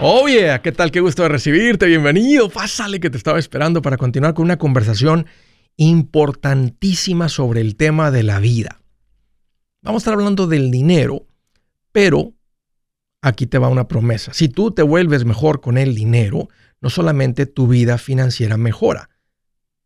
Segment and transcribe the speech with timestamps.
[0.00, 0.90] Oh yeah, ¿qué tal?
[0.90, 1.86] Qué gusto de recibirte.
[1.86, 2.48] Bienvenido.
[2.48, 5.26] Pásale que te estaba esperando para continuar con una conversación
[5.76, 8.80] importantísima sobre el tema de la vida.
[9.82, 11.28] Vamos a estar hablando del dinero,
[11.92, 12.32] pero
[13.22, 14.34] aquí te va una promesa.
[14.34, 16.48] Si tú te vuelves mejor con el dinero,
[16.80, 19.10] no solamente tu vida financiera mejora,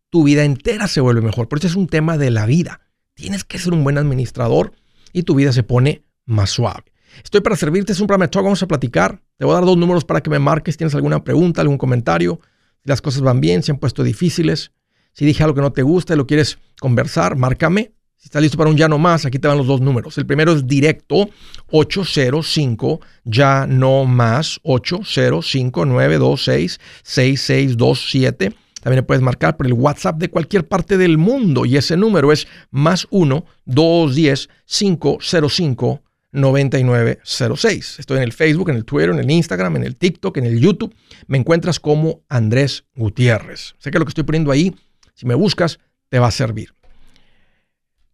[0.08, 1.48] tu vida entera se vuelve mejor.
[1.50, 2.80] Por eso es un tema de la vida.
[3.12, 4.72] Tienes que ser un buen administrador
[5.12, 6.84] y tu vida se pone más suave.
[7.22, 9.20] Estoy para servirte, es un programa de talk, vamos a platicar.
[9.38, 11.78] Te voy a dar dos números para que me marques si tienes alguna pregunta, algún
[11.78, 12.40] comentario,
[12.82, 14.72] si las cosas van bien, si han puesto difíciles,
[15.12, 17.92] si dije algo que no te gusta y lo quieres conversar, márcame.
[18.16, 20.18] Si estás listo para un ya no más, aquí te van los dos números.
[20.18, 21.30] El primero es directo
[21.70, 28.56] 805 ya no más 805 926 6627.
[28.82, 32.32] También le puedes marcar por el WhatsApp de cualquier parte del mundo y ese número
[32.32, 37.98] es más 1 210 505 9906.
[37.98, 40.60] Estoy en el Facebook, en el Twitter, en el Instagram, en el TikTok, en el
[40.60, 40.94] YouTube.
[41.26, 43.74] Me encuentras como Andrés Gutiérrez.
[43.78, 44.74] Sé que lo que estoy poniendo ahí,
[45.14, 46.74] si me buscas, te va a servir.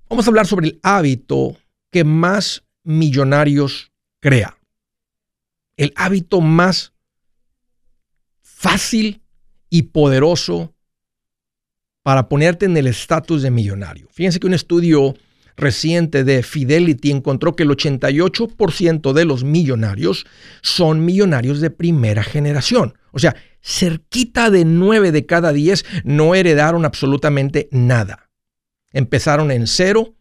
[0.09, 1.57] Vamos a hablar sobre el hábito
[1.91, 4.57] que más millonarios crea.
[5.77, 6.93] El hábito más
[8.41, 9.23] fácil
[9.71, 10.73] y poderoso
[12.03, 14.09] para ponerte en el estatus de millonario.
[14.13, 15.15] Fíjense que un estudio
[15.57, 20.27] reciente de Fidelity encontró que el 88% de los millonarios
[20.63, 22.95] son millonarios de primera generación.
[23.13, 28.31] O sea, cerquita de 9 de cada 10 no heredaron absolutamente nada.
[28.93, 30.15] Empezaron en cero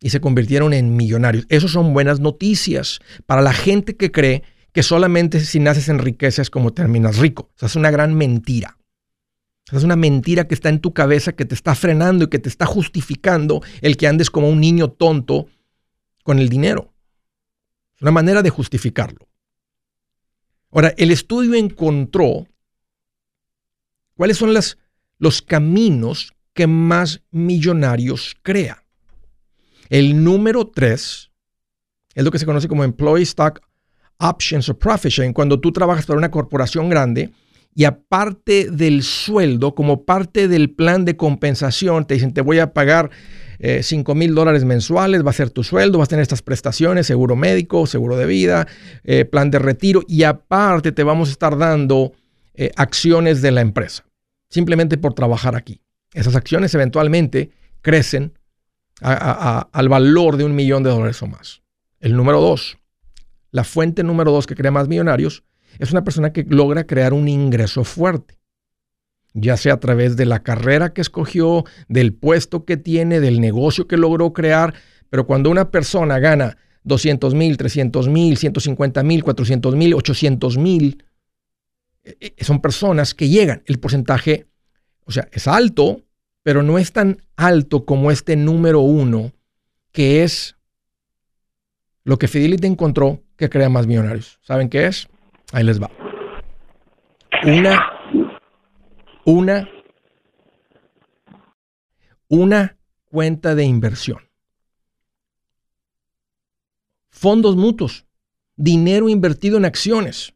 [0.00, 1.46] y se convirtieron en millonarios.
[1.48, 6.42] Esas son buenas noticias para la gente que cree que solamente si naces en riqueza
[6.42, 7.50] es como terminas rico.
[7.54, 8.78] O sea, es una gran mentira.
[9.72, 12.50] Es una mentira que está en tu cabeza, que te está frenando y que te
[12.50, 15.46] está justificando el que andes como un niño tonto
[16.22, 16.92] con el dinero.
[17.96, 19.26] Es una manera de justificarlo.
[20.70, 22.46] Ahora, el estudio encontró
[24.14, 24.76] cuáles son las,
[25.18, 28.84] los caminos que más millonarios crea.
[29.88, 31.30] El número tres
[32.14, 33.60] es lo que se conoce como Employee Stock
[34.18, 35.32] Options o Profit Sharing.
[35.32, 37.32] Cuando tú trabajas para una corporación grande,
[37.74, 42.72] y aparte del sueldo, como parte del plan de compensación, te dicen, te voy a
[42.74, 43.10] pagar
[43.80, 47.06] 5 eh, mil dólares mensuales, va a ser tu sueldo, vas a tener estas prestaciones,
[47.06, 48.66] seguro médico, seguro de vida,
[49.04, 52.12] eh, plan de retiro, y aparte te vamos a estar dando
[52.54, 54.04] eh, acciones de la empresa,
[54.50, 55.80] simplemente por trabajar aquí.
[56.12, 57.50] Esas acciones eventualmente
[57.80, 58.34] crecen
[59.00, 61.62] al valor de un millón de dólares o más.
[61.98, 62.78] El número dos,
[63.50, 65.42] la fuente número dos que crea más millonarios
[65.78, 68.38] es una persona que logra crear un ingreso fuerte,
[69.34, 73.86] ya sea a través de la carrera que escogió, del puesto que tiene, del negocio
[73.86, 74.74] que logró crear,
[75.10, 81.04] pero cuando una persona gana 200 mil, 300 mil, 150 mil, 400 mil, 800 mil,
[82.04, 83.62] eh, eh, son personas que llegan.
[83.66, 84.46] El porcentaje,
[85.04, 86.02] o sea, es alto,
[86.42, 89.32] pero no es tan alto como este número uno,
[89.92, 90.56] que es
[92.04, 94.40] lo que Fidelity encontró que crea más millonarios.
[94.42, 95.08] ¿Saben qué es?
[95.52, 95.90] Ahí les va.
[97.44, 97.92] Una,
[99.24, 99.68] una,
[102.28, 102.78] una
[103.10, 104.18] cuenta de inversión.
[107.10, 108.06] Fondos mutuos,
[108.56, 110.34] dinero invertido en acciones.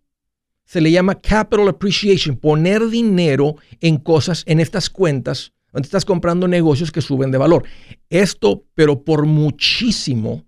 [0.65, 6.47] Se le llama capital appreciation, poner dinero en cosas, en estas cuentas, donde estás comprando
[6.47, 7.65] negocios que suben de valor.
[8.11, 10.45] Esto, pero por muchísimo,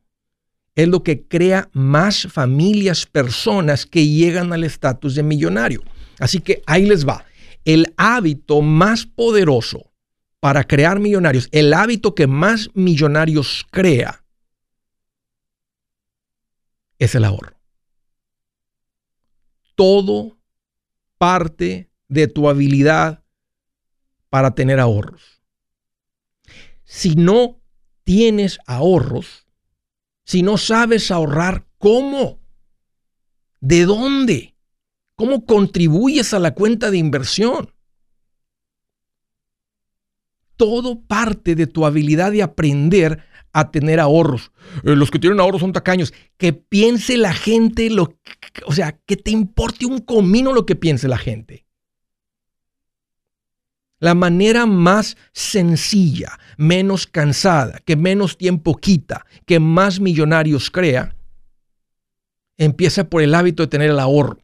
[0.79, 5.83] es lo que crea más familias, personas que llegan al estatus de millonario.
[6.21, 7.25] Así que ahí les va.
[7.65, 9.91] El hábito más poderoso
[10.39, 14.25] para crear millonarios, el hábito que más millonarios crea,
[17.01, 17.57] es el ahorro.
[19.75, 20.39] Todo
[21.19, 23.25] parte de tu habilidad
[24.31, 25.43] para tener ahorros.
[26.85, 27.61] Si no
[28.05, 29.48] tienes ahorros,
[30.29, 32.39] si no sabes ahorrar, ¿cómo?
[33.61, 34.55] ¿De dónde?
[35.15, 37.73] ¿Cómo contribuyes a la cuenta de inversión?
[40.59, 44.53] Todo parte de tu habilidad de aprender a tener ahorros.
[44.85, 46.13] Eh, los que tienen ahorros son tacaños.
[46.37, 48.19] Que piense la gente, lo,
[48.67, 51.65] o sea, que te importe un comino lo que piense la gente.
[54.01, 61.17] La manera más sencilla, menos cansada, que menos tiempo quita, que más millonarios crea,
[62.57, 64.41] empieza por el hábito de tener el ahorro.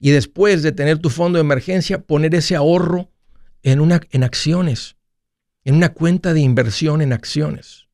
[0.00, 3.10] Y después de tener tu fondo de emergencia, poner ese ahorro
[3.62, 4.96] en, una, en acciones,
[5.64, 7.86] en una cuenta de inversión en acciones.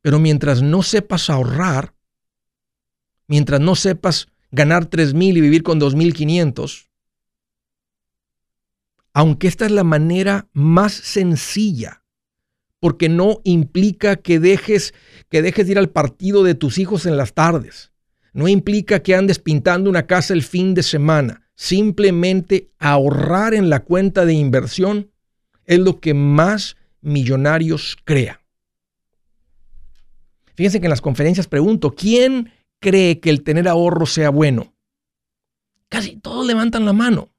[0.00, 1.94] Pero mientras no sepas ahorrar,
[3.26, 6.88] mientras no sepas ganar 3 mil y vivir con 2.500,
[9.14, 12.02] aunque esta es la manera más sencilla,
[12.80, 14.92] porque no implica que dejes,
[15.30, 17.92] que dejes de ir al partido de tus hijos en las tardes,
[18.32, 23.84] no implica que andes pintando una casa el fin de semana, simplemente ahorrar en la
[23.84, 25.12] cuenta de inversión
[25.64, 28.42] es lo que más millonarios crea.
[30.56, 32.50] Fíjense que en las conferencias pregunto, ¿quién
[32.80, 34.74] cree que el tener ahorro sea bueno?
[35.88, 37.33] Casi todos levantan la mano.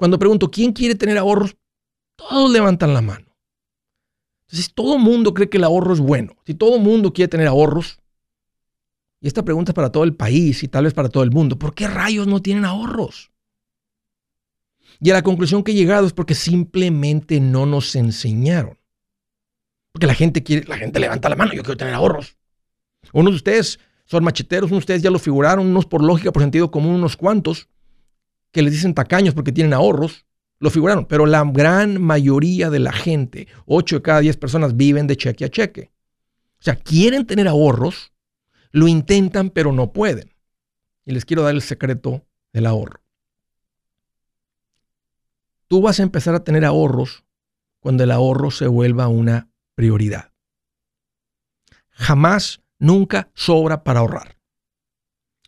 [0.00, 1.54] Cuando pregunto, ¿quién quiere tener ahorros?
[2.16, 3.26] Todos levantan la mano.
[4.46, 7.28] Entonces, si todo el mundo cree que el ahorro es bueno, si todo mundo quiere
[7.28, 7.98] tener ahorros,
[9.20, 11.58] y esta pregunta es para todo el país y tal vez para todo el mundo,
[11.58, 13.30] ¿por qué rayos no tienen ahorros?
[15.00, 18.78] Y a la conclusión que he llegado es porque simplemente no nos enseñaron.
[19.92, 22.38] Porque la gente quiere, la gente levanta la mano, yo quiero tener ahorros.
[23.12, 26.40] Unos de ustedes son macheteros, unos de ustedes ya lo figuraron, unos por lógica, por
[26.40, 27.68] sentido común, unos cuantos,
[28.52, 30.26] que les dicen tacaños porque tienen ahorros,
[30.58, 31.06] lo figuraron.
[31.06, 35.44] Pero la gran mayoría de la gente, 8 de cada 10 personas, viven de cheque
[35.44, 35.90] a cheque.
[36.60, 38.12] O sea, quieren tener ahorros,
[38.70, 40.34] lo intentan, pero no pueden.
[41.04, 43.00] Y les quiero dar el secreto del ahorro.
[45.66, 47.24] Tú vas a empezar a tener ahorros
[47.80, 50.32] cuando el ahorro se vuelva una prioridad.
[51.90, 54.36] Jamás, nunca sobra para ahorrar.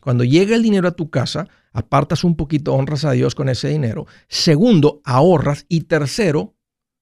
[0.01, 3.67] Cuando llega el dinero a tu casa, apartas un poquito, honras a Dios con ese
[3.67, 4.05] dinero.
[4.27, 5.65] Segundo, ahorras.
[5.67, 6.55] Y tercero,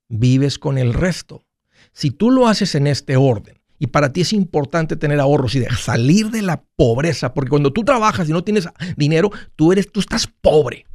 [0.07, 1.43] vives con el resto.
[1.93, 5.63] Si tú lo haces en este orden, y para ti es importante tener ahorros y
[5.65, 9.99] salir de la pobreza, porque cuando tú trabajas y no tienes dinero, tú eres, tú
[9.99, 10.85] estás pobre.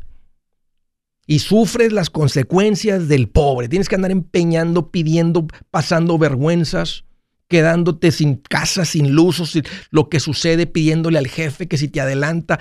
[1.27, 3.69] Y sufres las consecuencias del pobre.
[3.69, 7.05] Tienes que andar empeñando, pidiendo, pasando vergüenzas,
[7.49, 9.61] quedándote sin casa, sin luz,
[9.91, 12.59] lo que sucede pidiéndole al jefe que si te adelanta,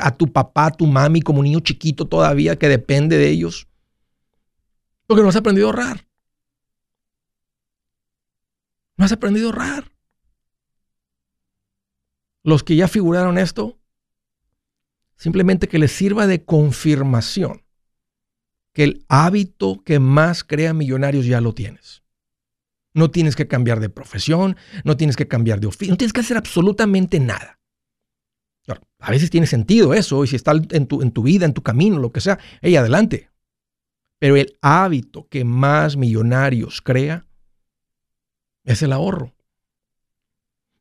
[0.00, 3.66] a tu papá, a tu mami, como niño chiquito todavía que depende de ellos.
[5.06, 6.06] Porque no has aprendido a ahorrar.
[8.96, 9.92] No has aprendido a ahorrar.
[12.44, 13.78] Los que ya figuraron esto,
[15.16, 17.62] simplemente que les sirva de confirmación
[18.72, 22.04] que el hábito que más crea millonarios ya lo tienes.
[22.98, 26.20] No tienes que cambiar de profesión, no tienes que cambiar de oficio, no tienes que
[26.20, 27.58] hacer absolutamente nada.
[29.00, 31.62] a veces tiene sentido eso, y si está en tu, en tu vida, en tu
[31.62, 33.30] camino, lo que sea, hey, adelante.
[34.18, 37.24] Pero el hábito que más millonarios crea
[38.64, 39.34] es el ahorro.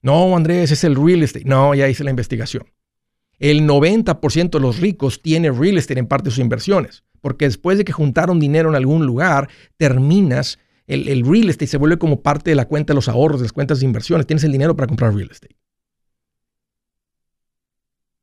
[0.02, 1.46] No, Andrés, es el real estate.
[1.46, 2.72] No, ya hice la investigación.
[3.40, 7.78] El 90% de los ricos tiene real estate en parte de sus inversiones, porque después
[7.78, 12.50] de que juntaron dinero en algún lugar, terminas, el, real estate se vuelve como parte
[12.50, 14.26] de la cuenta de los ahorros, de las cuentas de inversiones.
[14.26, 15.58] Tienes el dinero para comprar real estate.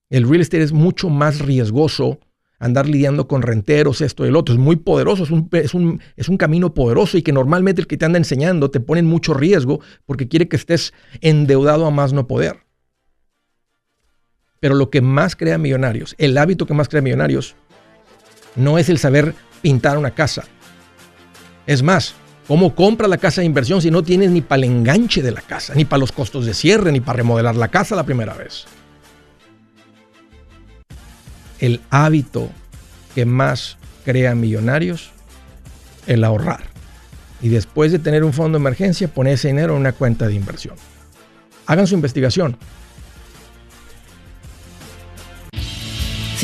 [0.08, 2.20] El real estate es mucho más riesgoso
[2.58, 4.54] andar lidiando con renteros, esto y el otro.
[4.54, 7.86] Es muy poderoso, es un, es, un, es un, camino poderoso y que normalmente el
[7.86, 11.90] que te anda enseñando te pone en mucho riesgo porque quiere que estés endeudado a
[11.90, 12.60] más no poder.
[14.60, 17.54] Pero lo que más crea millonarios, el hábito que más crea millonarios,
[18.56, 20.44] no es el saber pintar una casa.
[21.66, 22.14] Es más,
[22.46, 25.42] ¿cómo compra la casa de inversión si no tienes ni para el enganche de la
[25.42, 28.66] casa, ni para los costos de cierre, ni para remodelar la casa la primera vez?
[31.64, 32.50] el hábito
[33.14, 35.10] que más crea millonarios,
[36.06, 36.64] el ahorrar.
[37.40, 40.34] Y después de tener un fondo de emergencia, poner ese dinero en una cuenta de
[40.34, 40.76] inversión.
[41.66, 42.56] Hagan su investigación.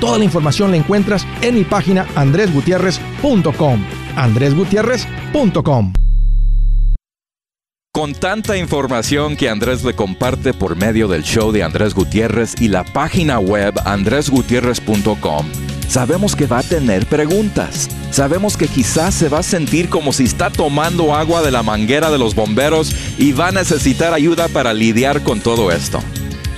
[0.00, 3.84] Toda la información la encuentras en mi página andresgutierrez.com.
[4.16, 5.92] andresgutierrez.com.
[7.96, 12.68] Con tanta información que Andrés le comparte por medio del show de Andrés Gutiérrez y
[12.68, 15.46] la página web andresgutierrez.com,
[15.88, 17.88] sabemos que va a tener preguntas.
[18.10, 22.10] Sabemos que quizás se va a sentir como si está tomando agua de la manguera
[22.10, 26.00] de los bomberos y va a necesitar ayuda para lidiar con todo esto.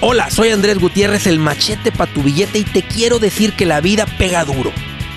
[0.00, 3.82] Hola, soy Andrés Gutiérrez, el machete para tu billete y te quiero decir que la
[3.82, 4.72] vida pega duro.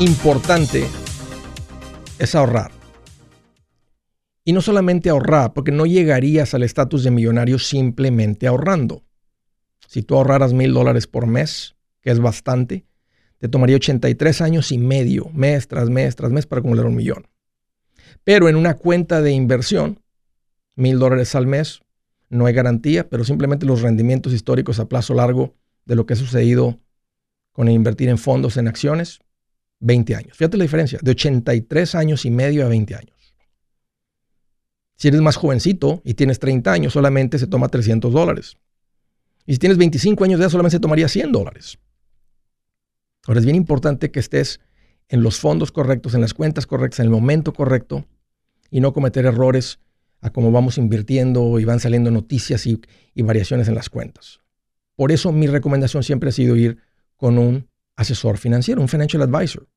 [0.00, 0.86] Importante
[2.20, 2.70] es ahorrar.
[4.44, 9.02] Y no solamente ahorrar, porque no llegarías al estatus de millonario simplemente ahorrando.
[9.88, 12.86] Si tú ahorraras mil dólares por mes, que es bastante,
[13.38, 17.26] te tomaría 83 años y medio, mes tras mes tras mes, para acumular un millón.
[18.22, 20.00] Pero en una cuenta de inversión,
[20.76, 21.80] mil dólares al mes,
[22.30, 26.16] no hay garantía, pero simplemente los rendimientos históricos a plazo largo de lo que ha
[26.16, 26.78] sucedido
[27.52, 29.20] con invertir en fondos, en acciones,
[29.80, 30.36] 20 años.
[30.36, 33.34] Fíjate la diferencia, de 83 años y medio a 20 años.
[34.96, 38.56] Si eres más jovencito y tienes 30 años, solamente se toma 300 dólares.
[39.46, 41.78] Y si tienes 25 años de edad, solamente se tomaría 100 dólares.
[43.26, 44.60] Ahora es bien importante que estés
[45.08, 48.04] en los fondos correctos, en las cuentas correctas, en el momento correcto
[48.70, 49.78] y no cometer errores
[50.20, 52.80] a cómo vamos invirtiendo y van saliendo noticias y,
[53.14, 54.40] y variaciones en las cuentas.
[54.96, 56.78] Por eso mi recomendación siempre ha sido ir
[57.16, 59.68] con un asesor financiero, un financial advisor.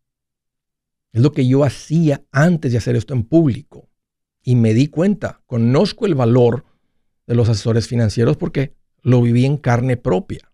[1.12, 3.90] Es lo que yo hacía antes de hacer esto en público.
[4.44, 6.66] Y me di cuenta, conozco el valor
[7.26, 10.52] de los asesores financieros porque lo viví en carne propia.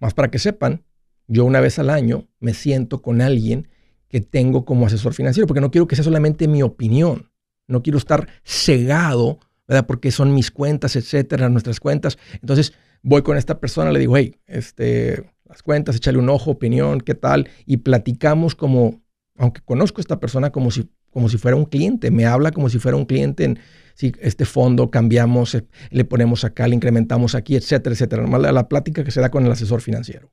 [0.00, 0.84] Más para que sepan,
[1.26, 3.68] yo una vez al año me siento con alguien
[4.08, 7.30] que tengo como asesor financiero, porque no quiero que sea solamente mi opinión.
[7.66, 9.86] No quiero estar cegado, ¿verdad?
[9.86, 12.16] Porque son mis cuentas, etcétera, nuestras cuentas.
[12.40, 12.72] Entonces
[13.02, 17.14] voy con esta persona, le digo, hey, este, las cuentas, échale un ojo, opinión, qué
[17.14, 19.02] tal, y platicamos como,
[19.36, 22.68] aunque conozco a esta persona como si, como si fuera un cliente, me habla como
[22.68, 23.58] si fuera un cliente en
[23.94, 28.22] si este fondo cambiamos, eh, le ponemos acá, le incrementamos aquí, etcétera, etcétera.
[28.22, 30.30] Normal la, plática que se da con el asesor financiero.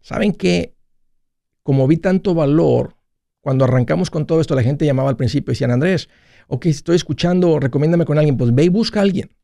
[0.00, 0.74] ¿Saben que
[1.64, 2.94] Como vi tanto valor,
[3.40, 6.08] cuando arrancamos con todo esto, la gente llamaba al principio y decían, Andrés,
[6.46, 9.34] ok, estoy escuchando, recomiéndame con alguien, pues ve y busca a alguien.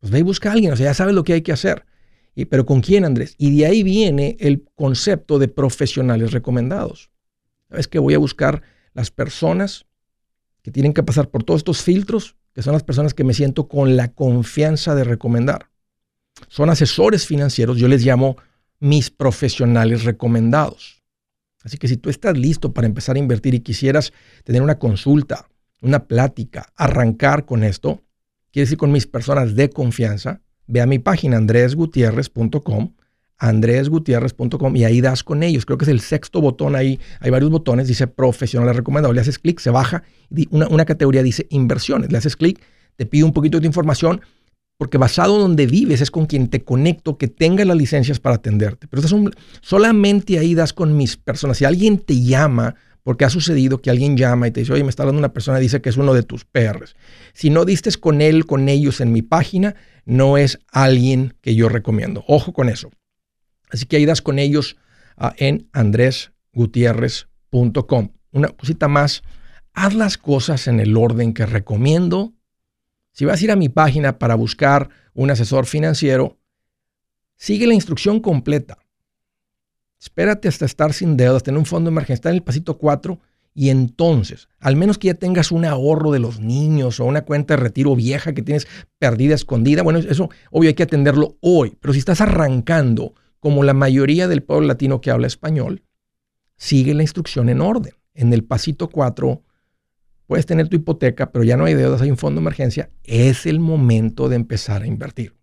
[0.00, 1.86] Pues ve y busca a alguien, o sea, ya sabes lo que hay que hacer.
[2.34, 3.34] Pero ¿con quién, Andrés?
[3.38, 7.10] Y de ahí viene el concepto de profesionales recomendados.
[7.70, 8.62] ¿Sabes que Voy a buscar
[8.92, 9.86] las personas
[10.62, 13.68] que tienen que pasar por todos estos filtros, que son las personas que me siento
[13.68, 15.70] con la confianza de recomendar.
[16.48, 18.36] Son asesores financieros, yo les llamo
[18.80, 21.02] mis profesionales recomendados.
[21.62, 24.12] Así que si tú estás listo para empezar a invertir y quisieras
[24.44, 25.48] tener una consulta,
[25.80, 28.02] una plática, arrancar con esto,
[28.50, 32.92] quiere decir con mis personas de confianza, ve a mi página andresgutierrez.com
[33.38, 35.66] andresgutierrez.com y ahí das con ellos.
[35.66, 37.00] Creo que es el sexto botón ahí.
[37.20, 39.12] Hay varios botones, dice profesional recomendado.
[39.12, 40.04] Le haces clic, se baja.
[40.50, 42.10] Una, una categoría dice inversiones.
[42.10, 42.60] Le haces clic,
[42.96, 44.20] te pide un poquito de información
[44.76, 48.88] porque basado donde vives es con quien te conecto que tenga las licencias para atenderte.
[48.88, 49.02] Pero
[49.60, 51.58] solamente ahí das con mis personas.
[51.58, 54.90] Si alguien te llama, porque ha sucedido que alguien llama y te dice, oye, me
[54.90, 56.96] está hablando una persona dice que es uno de tus perros.
[57.34, 61.68] Si no distes con él, con ellos en mi página, no es alguien que yo
[61.68, 62.24] recomiendo.
[62.28, 62.90] Ojo con eso.
[63.70, 64.76] Así que ahí das con ellos
[65.18, 68.12] uh, en andresgutierrez.com.
[68.32, 69.22] Una cosita más,
[69.72, 72.34] haz las cosas en el orden que recomiendo.
[73.12, 76.38] Si vas a ir a mi página para buscar un asesor financiero,
[77.36, 78.78] sigue la instrucción completa.
[80.00, 83.18] Espérate hasta estar sin deudas, tener un fondo de emergencia, está en el pasito 4
[83.54, 87.54] y entonces, al menos que ya tengas un ahorro de los niños o una cuenta
[87.54, 88.66] de retiro vieja que tienes
[88.98, 93.74] perdida, escondida, bueno, eso obvio hay que atenderlo hoy, pero si estás arrancando como la
[93.74, 95.82] mayoría del pueblo latino que habla español,
[96.56, 97.94] sigue la instrucción en orden.
[98.14, 99.42] En el pasito 4
[100.26, 102.90] puedes tener tu hipoteca, pero ya no hay deudas, hay un fondo de emergencia.
[103.04, 105.34] Es el momento de empezar a invertir.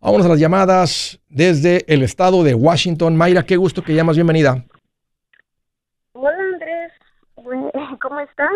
[0.00, 3.16] Vámonos a las llamadas desde el estado de Washington.
[3.16, 4.16] Mayra, qué gusto que llamas.
[4.16, 4.66] Bienvenida.
[6.12, 6.92] Hola Andrés,
[8.00, 8.50] ¿cómo estás?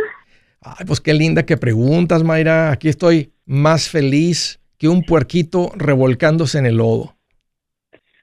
[0.61, 2.71] Ay, pues qué linda que preguntas, Mayra.
[2.73, 7.15] Aquí estoy más feliz que un puerquito revolcándose en el lodo.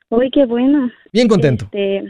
[0.10, 0.92] Uy, qué bueno.
[1.12, 1.66] Bien contento.
[1.66, 2.04] Este,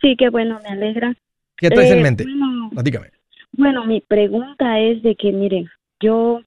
[0.00, 1.14] sí, qué bueno, me alegra.
[1.56, 2.24] ¿Qué traes en Eh, mente?
[2.24, 3.10] Bueno, Platícame.
[3.52, 5.68] bueno, mi pregunta es de que, miren,
[6.00, 6.40] yo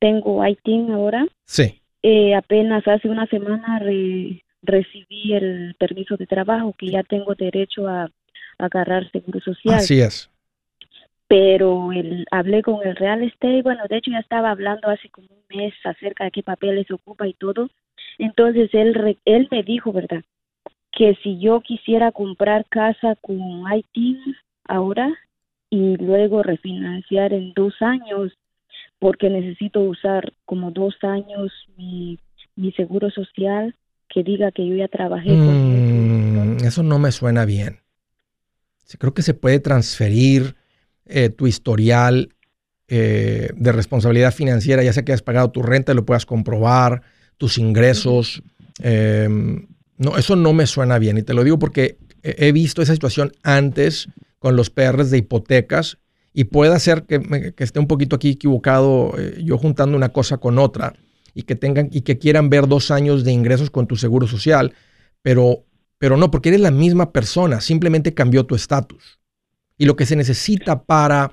[0.00, 1.26] tengo ITIN ahora.
[1.44, 1.80] Sí.
[2.02, 7.86] Eh, apenas hace una semana re- recibí el permiso de trabajo, que ya tengo derecho
[7.88, 8.10] a, a
[8.64, 9.74] agarrar seguro social.
[9.74, 10.30] Así es.
[11.28, 15.28] Pero el, hablé con el real estate, bueno, de hecho ya estaba hablando hace como
[15.28, 17.70] un mes acerca de qué papeles ocupa y todo.
[18.18, 20.22] Entonces él, él me dijo, ¿verdad?
[20.92, 23.38] Que si yo quisiera comprar casa con
[23.72, 24.20] ITIN
[24.64, 25.12] ahora
[25.70, 28.32] y luego refinanciar en dos años,
[28.98, 32.18] porque necesito usar como dos años mi,
[32.54, 33.74] mi seguro social
[34.08, 35.54] que diga que yo ya trabajé con
[36.54, 37.80] Mm, eso no me suena bien.
[38.84, 40.54] Sí, creo que se puede transferir
[41.06, 42.30] eh, tu historial
[42.88, 47.02] eh, de responsabilidad financiera, ya sea que has pagado tu renta y lo puedas comprobar,
[47.38, 48.42] tus ingresos.
[48.82, 49.28] eh,
[49.96, 51.18] no, eso no me suena bien.
[51.18, 55.18] Y te lo digo porque he he visto esa situación antes con los PRs de
[55.18, 55.98] hipotecas
[56.32, 60.08] y puede ser que, me- que esté un poquito aquí equivocado eh, yo juntando una
[60.10, 60.94] cosa con otra
[61.34, 64.74] y que tengan y que quieran ver dos años de ingresos con tu seguro social,
[65.22, 65.64] pero,
[65.98, 69.18] pero no, porque eres la misma persona, simplemente cambió tu estatus.
[69.76, 71.32] Y lo que se necesita para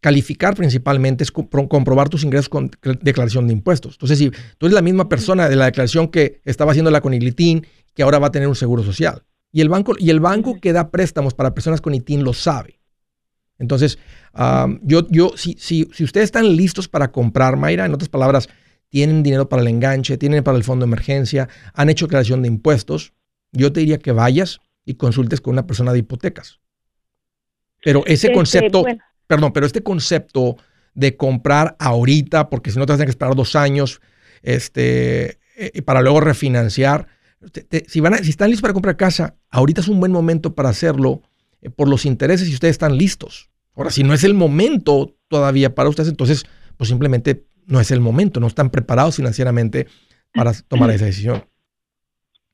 [0.00, 3.94] calificar principalmente es compro- comprobar tus ingresos con cl- declaración de impuestos.
[3.94, 7.14] Entonces, si tú eres la misma persona de la declaración que estaba haciendo la con
[7.14, 9.24] ITIN, que ahora va a tener un seguro social.
[9.52, 12.80] Y el banco, y el banco que da préstamos para personas con ITIN lo sabe.
[13.56, 13.98] Entonces,
[14.36, 18.48] um, yo, yo, si, si, si ustedes están listos para comprar, Mayra, en otras palabras,
[18.88, 22.48] tienen dinero para el enganche, tienen para el fondo de emergencia, han hecho declaración de
[22.48, 23.12] impuestos,
[23.52, 26.60] yo te diría que vayas y consultes con una persona de hipotecas.
[27.84, 29.02] Pero ese Este, concepto, bueno.
[29.26, 30.56] perdón, pero este concepto
[30.94, 34.00] de comprar ahorita, porque si no te vas a tener que esperar dos años
[34.42, 37.06] este, eh, para luego refinanciar.
[37.86, 41.22] si, van si están listos para comprar casa, ahorita es un buen momento para hacerlo
[41.62, 43.50] eh, por los intereses y ustedes están listos.
[43.74, 46.44] Ahora, si no es el momento todavía para ustedes, entonces,
[46.76, 49.86] pues simplemente no es el momento, no están preparados financieramente
[50.32, 51.44] para tomar esa decisión.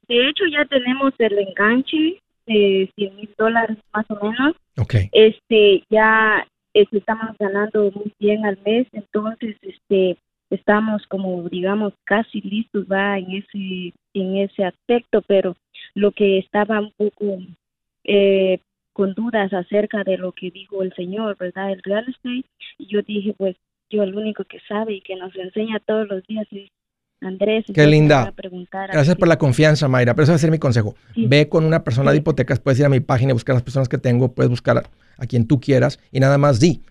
[0.08, 2.20] De hecho, ya tenemos el enganche
[2.54, 4.56] de 100 mil dólares más o menos.
[5.12, 10.16] Este, ya este, estamos ganando muy bien al mes, entonces, este,
[10.50, 15.56] estamos como, digamos, casi listos va en ese, en ese aspecto, pero
[15.94, 17.38] lo que estaba un poco
[18.04, 18.58] eh,
[18.92, 21.72] con dudas acerca de lo que dijo el señor, ¿verdad?
[21.72, 22.44] El real estate,
[22.78, 23.56] y yo dije, pues,
[23.90, 26.70] yo el único que sabe y que nos enseña todos los días es
[27.20, 27.64] Andrés.
[27.72, 28.32] Qué linda.
[28.92, 30.14] Gracias por la confianza, Mayra.
[30.14, 30.94] Pero ese va a ser mi consejo.
[31.16, 33.88] Ve con una persona de hipotecas, puedes ir a mi página y buscar las personas
[33.88, 36.82] que tengo, puedes buscar a, quien tú quieras y nada más di.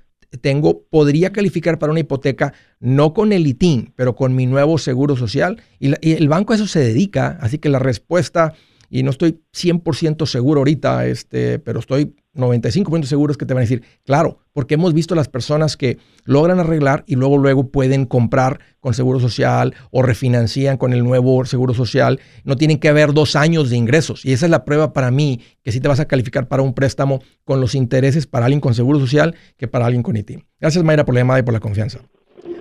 [0.42, 5.16] Tengo, podría calificar para una hipoteca, no con el ITIN, pero con mi nuevo seguro
[5.16, 5.62] social.
[5.80, 8.54] Y, y el banco a eso se dedica, así que la respuesta
[8.90, 13.62] y no estoy 100% seguro ahorita, este, pero estoy 95% seguro es que te van
[13.62, 18.06] a decir, claro, porque hemos visto las personas que logran arreglar y luego luego pueden
[18.06, 22.20] comprar con seguro social o refinancian con el nuevo seguro social.
[22.44, 24.26] No tienen que haber dos años de ingresos.
[24.26, 26.74] Y esa es la prueba para mí que sí te vas a calificar para un
[26.74, 30.44] préstamo con los intereses para alguien con seguro social que para alguien con ITIN.
[30.60, 32.00] Gracias Mayra por la llamada y por la confianza.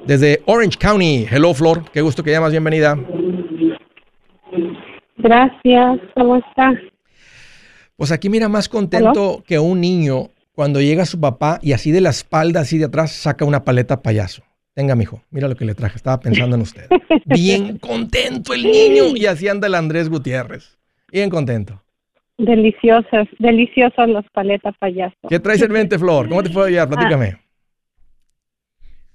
[0.06, 2.96] Desde Orange County, hello Flor, qué gusto que llamas, bienvenida.
[5.18, 6.72] Gracias, ¿cómo está?
[7.98, 12.00] Pues aquí mira más contento que un niño cuando llega su papá y así de
[12.00, 14.44] la espalda, así de atrás, saca una paleta payaso.
[14.72, 15.96] Tenga, mijo, mira lo que le traje.
[15.96, 16.86] Estaba pensando en usted.
[17.24, 19.16] Bien contento el niño.
[19.16, 20.78] Y así anda el Andrés Gutiérrez.
[21.10, 21.82] Bien contento.
[22.36, 25.16] Deliciosas, deliciosas las paletas payaso.
[25.28, 26.28] ¿Qué traes en mente, Flor?
[26.28, 26.88] ¿Cómo te puedo ayudar?
[26.88, 27.38] Platícame.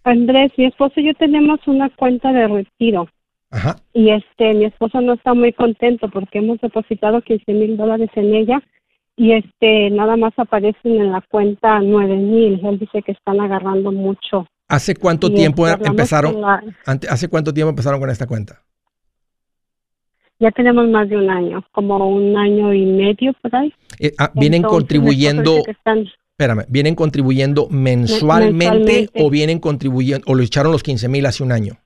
[0.04, 3.08] Andrés, mi esposo y yo tenemos una cuenta de retiro.
[3.94, 8.34] Y este, mi esposo no está muy contento porque hemos depositado 15 mil dólares en
[8.34, 8.62] ella
[9.16, 12.60] y este, nada más aparecen en la cuenta 9 mil.
[12.63, 14.48] Él dice que están agarrando mucho.
[14.68, 16.36] ¿Hace cuánto tiempo empezaron?
[17.10, 18.62] ¿Hace cuánto tiempo empezaron con esta cuenta?
[20.39, 23.74] Ya tenemos más de un año, como un año y medio por ahí.
[24.00, 25.62] Eh, ah, ¿Vienen contribuyendo?
[26.32, 31.52] Espérame, ¿vienen contribuyendo mensualmente, o vienen contribuyendo o lo echaron los 15 mil hace un
[31.52, 31.78] año?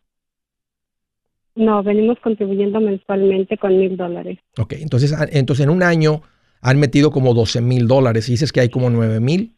[1.58, 4.38] No, venimos contribuyendo mensualmente con mil dólares.
[4.60, 6.22] Ok, entonces, ah, entonces en un año
[6.62, 9.54] han metido como 12 mil dólares y dices que hay como 9 mil.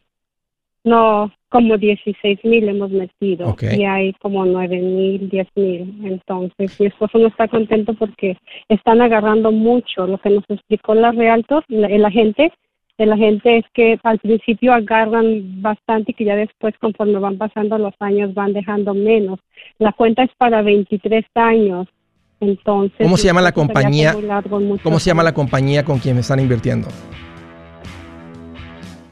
[0.82, 6.00] No, como 16 mil hemos metido y hay como 9 mil, 10 mil.
[6.04, 10.06] Entonces mi esposo no está contento porque están agarrando mucho.
[10.06, 12.04] Lo que nos explicó la Realtor, el
[13.00, 17.38] agente, el agente es que al principio agarran bastante y que ya después conforme van
[17.38, 19.38] pasando los años van dejando menos.
[19.78, 21.88] La cuenta es para 23 años.
[22.40, 24.14] Entonces, ¿cómo se llama la compañía?
[24.82, 26.88] ¿Cómo se llama la compañía con quien están invirtiendo?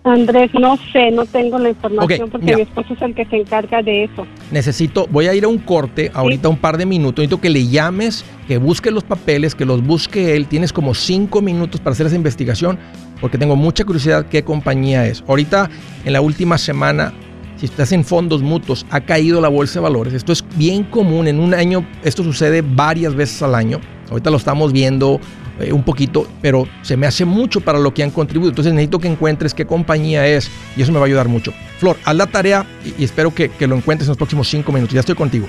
[0.05, 3.83] Andrés, no sé, no tengo la información porque mi esposo es el que se encarga
[3.83, 4.27] de eso.
[4.51, 7.19] Necesito, voy a ir a un corte ahorita un par de minutos.
[7.19, 10.47] Necesito que le llames, que busque los papeles, que los busque él.
[10.47, 12.79] Tienes como cinco minutos para hacer esa investigación
[13.21, 15.23] porque tengo mucha curiosidad qué compañía es.
[15.27, 15.71] Ahorita,
[16.05, 17.13] en la última semana,
[17.57, 20.15] si estás en fondos mutuos, ha caído la bolsa de valores.
[20.15, 23.81] Esto es bien común en un año, esto sucede varias veces al año.
[24.11, 25.21] Ahorita lo estamos viendo
[25.61, 28.51] eh, un poquito, pero se me hace mucho para lo que han contribuido.
[28.51, 31.53] Entonces necesito que encuentres qué compañía es y eso me va a ayudar mucho.
[31.79, 34.95] Flor, haz la tarea y, espero que, que lo encuentres en los próximos cinco minutos.
[34.95, 35.49] Ya estoy contigo.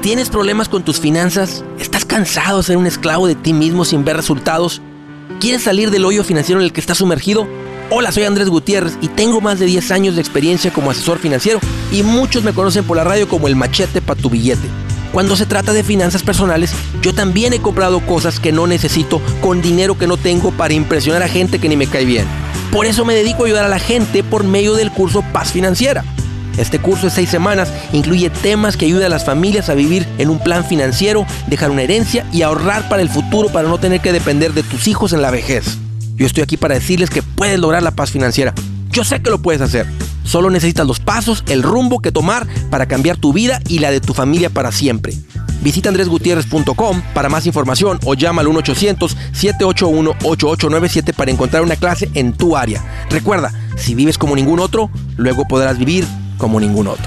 [0.00, 1.62] ¿Tienes problemas con tus finanzas?
[1.78, 4.80] ¿Estás cansado de ser un esclavo de ti mismo sin ver resultados?
[5.38, 7.46] ¿Quieres salir del hoyo financiero en el que estás sumergido?
[7.90, 11.60] Hola, soy Andrés Gutiérrez y tengo más de 10 años de experiencia como asesor financiero
[11.92, 14.66] y muchos me conocen por la radio como el machete para tu billete.
[15.12, 19.60] Cuando se trata de finanzas personales, yo también he comprado cosas que no necesito con
[19.60, 22.26] dinero que no tengo para impresionar a gente que ni me cae bien.
[22.72, 26.02] Por eso me dedico a ayudar a la gente por medio del curso Paz Financiera.
[26.58, 30.30] Este curso de seis semanas incluye temas que ayudan a las familias a vivir en
[30.30, 34.12] un plan financiero, dejar una herencia y ahorrar para el futuro para no tener que
[34.12, 35.78] depender de tus hijos en la vejez.
[36.16, 38.54] Yo estoy aquí para decirles que puedes lograr la paz financiera.
[38.90, 39.86] Yo sé que lo puedes hacer.
[40.24, 44.00] Solo necesitas los pasos, el rumbo que tomar para cambiar tu vida y la de
[44.00, 45.14] tu familia para siempre.
[45.62, 52.56] Visita andresgutierrez.com para más información o llama al 1-800-781-8897 para encontrar una clase en tu
[52.56, 52.82] área.
[53.10, 56.04] Recuerda, si vives como ningún otro, luego podrás vivir
[56.42, 57.04] como ningún otro.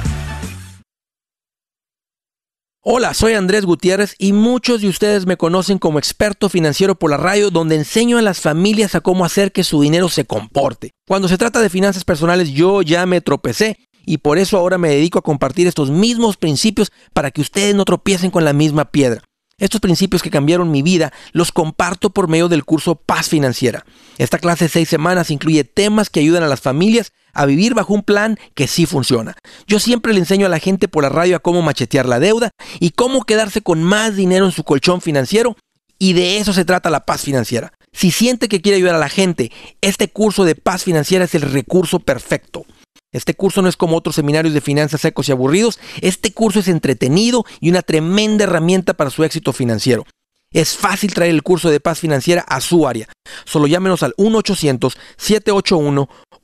[2.81, 7.17] Hola, soy Andrés Gutiérrez y muchos de ustedes me conocen como experto financiero por la
[7.17, 10.91] radio donde enseño a las familias a cómo hacer que su dinero se comporte.
[11.05, 14.87] Cuando se trata de finanzas personales yo ya me tropecé y por eso ahora me
[14.87, 19.21] dedico a compartir estos mismos principios para que ustedes no tropiecen con la misma piedra.
[19.57, 23.85] Estos principios que cambiaron mi vida los comparto por medio del curso Paz Financiera.
[24.17, 27.93] Esta clase de seis semanas incluye temas que ayudan a las familias a vivir bajo
[27.93, 29.35] un plan que sí funciona.
[29.67, 32.51] Yo siempre le enseño a la gente por la radio a cómo machetear la deuda
[32.79, 35.55] y cómo quedarse con más dinero en su colchón financiero
[35.99, 37.73] y de eso se trata la paz financiera.
[37.93, 41.43] Si siente que quiere ayudar a la gente, este curso de paz financiera es el
[41.43, 42.65] recurso perfecto.
[43.13, 45.79] Este curso no es como otros seminarios de finanzas secos y aburridos.
[46.01, 50.05] Este curso es entretenido y una tremenda herramienta para su éxito financiero.
[50.51, 53.07] Es fácil traer el curso de paz financiera a su área.
[53.45, 54.13] Solo llámenos al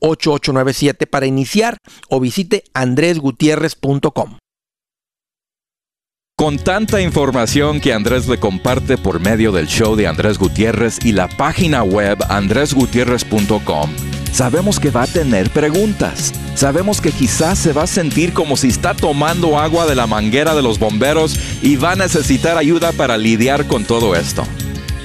[0.01, 1.77] 1-800-781-8897 para iniciar
[2.09, 4.37] o visite andresgutierrez.com.
[6.41, 11.11] Con tanta información que Andrés le comparte por medio del show de Andrés Gutiérrez y
[11.11, 13.91] la página web andresgutierrez.com,
[14.33, 16.33] sabemos que va a tener preguntas.
[16.55, 20.55] Sabemos que quizás se va a sentir como si está tomando agua de la manguera
[20.55, 24.43] de los bomberos y va a necesitar ayuda para lidiar con todo esto.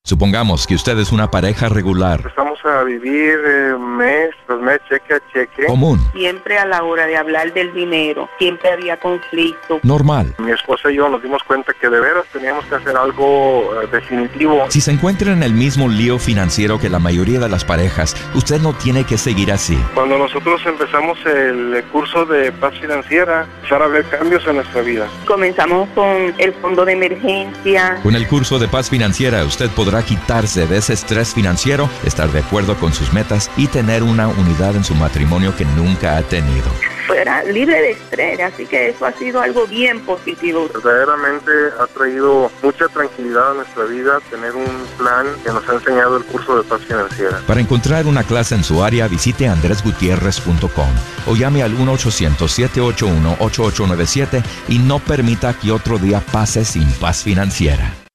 [0.03, 2.33] Supongamos que usted es una pareja regular.
[2.67, 5.65] A vivir eh, mes tras mes, cheque a cheque.
[5.67, 5.99] Común.
[6.13, 9.79] Siempre a la hora de hablar del dinero, siempre había conflicto.
[9.83, 10.35] Normal.
[10.39, 13.87] Mi esposa y yo nos dimos cuenta que de veras teníamos que hacer algo eh,
[13.91, 14.65] definitivo.
[14.69, 18.59] Si se encuentra en el mismo lío financiero que la mayoría de las parejas, usted
[18.59, 19.77] no tiene que seguir así.
[19.93, 25.07] Cuando nosotros empezamos el curso de paz financiera, empezaron a haber cambios en nuestra vida.
[25.25, 27.97] Comenzamos con el fondo de emergencia.
[28.03, 32.41] Con el curso de paz financiera, usted podrá quitarse de ese estrés financiero, estar de
[32.57, 36.65] acuerdo con sus metas y tener una unidad en su matrimonio que nunca ha tenido.
[37.05, 40.67] Fuera libre de estrés, así que eso ha sido algo bien positivo.
[40.73, 44.65] Verdaderamente ha traído mucha tranquilidad a nuestra vida tener un
[44.97, 47.39] plan que nos ha enseñado el curso de paz financiera.
[47.45, 50.89] Para encontrar una clase en su área, visite andresgutierrez.com
[51.27, 58.06] o llame al 1-800-781-8897 y no permita que otro día pase sin paz financiera.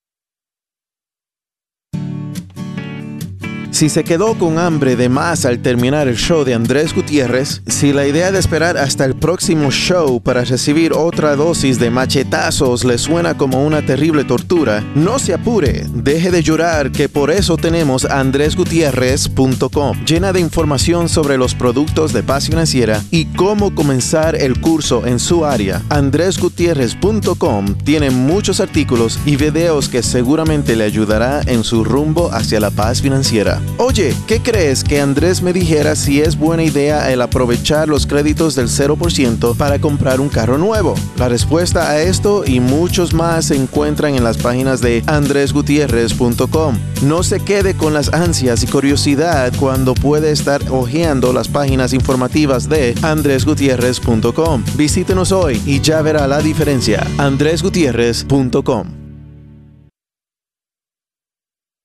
[3.73, 7.95] Si se quedó con hambre de más al terminar el show de Andrés Gutiérrez, si
[7.95, 12.99] la idea de esperar hasta el próximo show para recibir otra dosis de machetazos le
[12.99, 18.05] suena como una terrible tortura, no se apure, deje de llorar que por eso tenemos
[18.05, 25.07] andresgutierrez.com, llena de información sobre los productos de paz financiera y cómo comenzar el curso
[25.07, 25.81] en su área.
[25.89, 32.71] andresgutierrez.com tiene muchos artículos y videos que seguramente le ayudará en su rumbo hacia la
[32.71, 33.62] paz financiera.
[33.79, 38.55] Oye, ¿qué crees que Andrés me dijera si es buena idea el aprovechar los créditos
[38.55, 40.95] del 0% para comprar un carro nuevo?
[41.17, 46.79] La respuesta a esto y muchos más se encuentran en las páginas de andresgutierrez.com.
[47.03, 52.69] No se quede con las ansias y curiosidad cuando puede estar hojeando las páginas informativas
[52.69, 54.65] de andresgutierrez.com.
[54.77, 57.05] Visítenos hoy y ya verá la diferencia.
[57.19, 59.02] andresgutierrez.com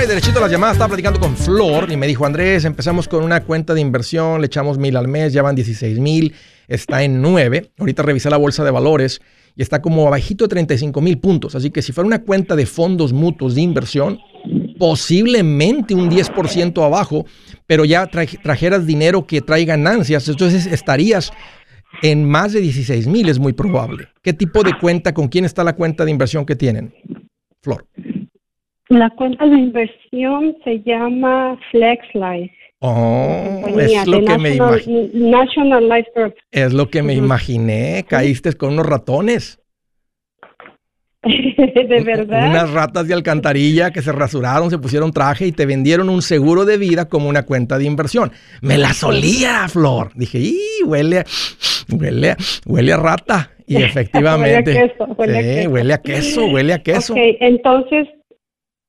[0.00, 0.76] Alright, derechito a las llamadas.
[0.76, 4.46] Estaba platicando con Flor y me dijo, Andrés, empezamos con una cuenta de inversión, le
[4.46, 6.34] echamos mil al mes, ya van 16 mil,
[6.68, 7.72] está en 9.
[7.76, 9.20] Ahorita revisé la bolsa de valores
[9.54, 11.54] y está como abajito de 35 mil puntos.
[11.54, 14.18] Así que si fuera una cuenta de fondos mutuos de inversión,
[14.78, 17.26] posiblemente un 10% abajo,
[17.66, 21.30] pero ya trajeras dinero que trae ganancias, entonces estarías
[22.00, 24.08] en más de 16 mil, es muy probable.
[24.22, 26.94] ¿Qué tipo de cuenta, con quién está la cuenta de inversión que tienen?
[27.60, 27.86] Flor.
[28.90, 32.52] La cuenta de inversión se llama FlexLife.
[32.80, 35.10] Oh, es lo que me imaginé.
[35.14, 36.34] National Life Group.
[36.50, 38.04] Es lo que me imaginé.
[38.08, 39.60] Caíste con unos ratones.
[41.22, 42.50] de verdad.
[42.50, 46.64] Unas ratas de alcantarilla que se rasuraron, se pusieron traje y te vendieron un seguro
[46.64, 48.32] de vida como una cuenta de inversión.
[48.60, 50.10] Me la solía, Flor.
[50.16, 50.82] Dije, ¡y!
[50.84, 51.22] Huele,
[51.92, 52.34] huele,
[52.66, 53.50] huele a rata.
[53.68, 54.90] Y efectivamente.
[54.98, 55.14] huele a queso.
[55.14, 55.70] Huele, a queso.
[55.70, 57.12] huele a queso, huele a queso.
[57.12, 58.08] Ok, entonces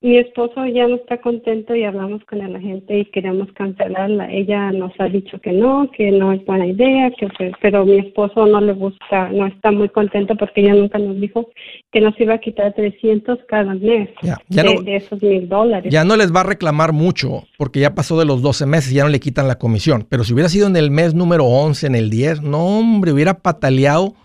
[0.03, 4.31] mi esposo ya no está contento y hablamos con la gente y queremos cancelarla.
[4.31, 7.29] Ella nos ha dicho que no, que no es buena idea, que
[7.61, 11.49] pero mi esposo no le gusta, no está muy contento porque ella nunca nos dijo
[11.91, 14.09] que nos iba a quitar 300 cada mes
[14.49, 15.93] de, esos mil dólares.
[15.93, 18.95] Ya no les va a reclamar mucho porque ya pasó de los 12 meses y
[18.95, 20.07] ya no le quitan la comisión.
[20.09, 23.35] Pero si hubiera sido en el mes número 11, en el 10, no hombre, hubiera
[23.35, 24.15] pataleado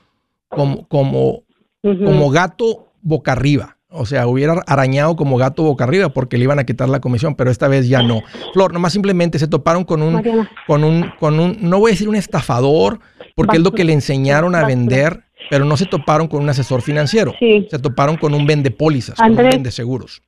[0.49, 1.43] como, como,
[1.83, 3.76] como gato boca arriba.
[3.89, 7.37] O sea, hubiera arañado como gato boca arriba porque le iban a quitar la comisión,
[7.37, 8.23] pero esta vez ya no.
[8.53, 10.23] Flor, nomás simplemente se toparon con un,
[10.67, 12.99] con un, con un, no voy a decir un estafador,
[13.37, 16.83] porque es lo que le enseñaron a vender, pero no se toparon con un asesor
[16.83, 17.33] financiero.
[17.39, 20.21] Se toparon con un vende pólizas, con un vende seguros.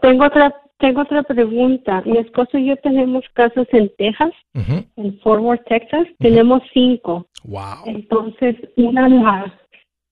[0.00, 2.02] Tengo otra, tengo otra pregunta.
[2.06, 6.06] Mi esposo y yo tenemos casos en Texas, en Fort Worth, Texas.
[6.18, 7.26] Tenemos cinco.
[7.44, 7.84] Wow.
[7.84, 9.54] Entonces, una la,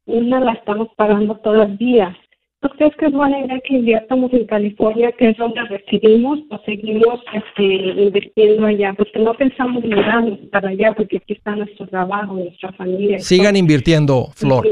[0.04, 2.14] una la estamos pagando todavía
[2.64, 6.58] ¿Tú crees que es buena idea que invirtamos en California, que es donde residimos, o
[6.64, 8.94] seguimos este, invirtiendo allá?
[8.96, 13.18] Porque no pensamos mudarnos para allá, porque aquí está nuestro trabajo, nuestra familia.
[13.18, 14.66] Sigan invirtiendo, Flor.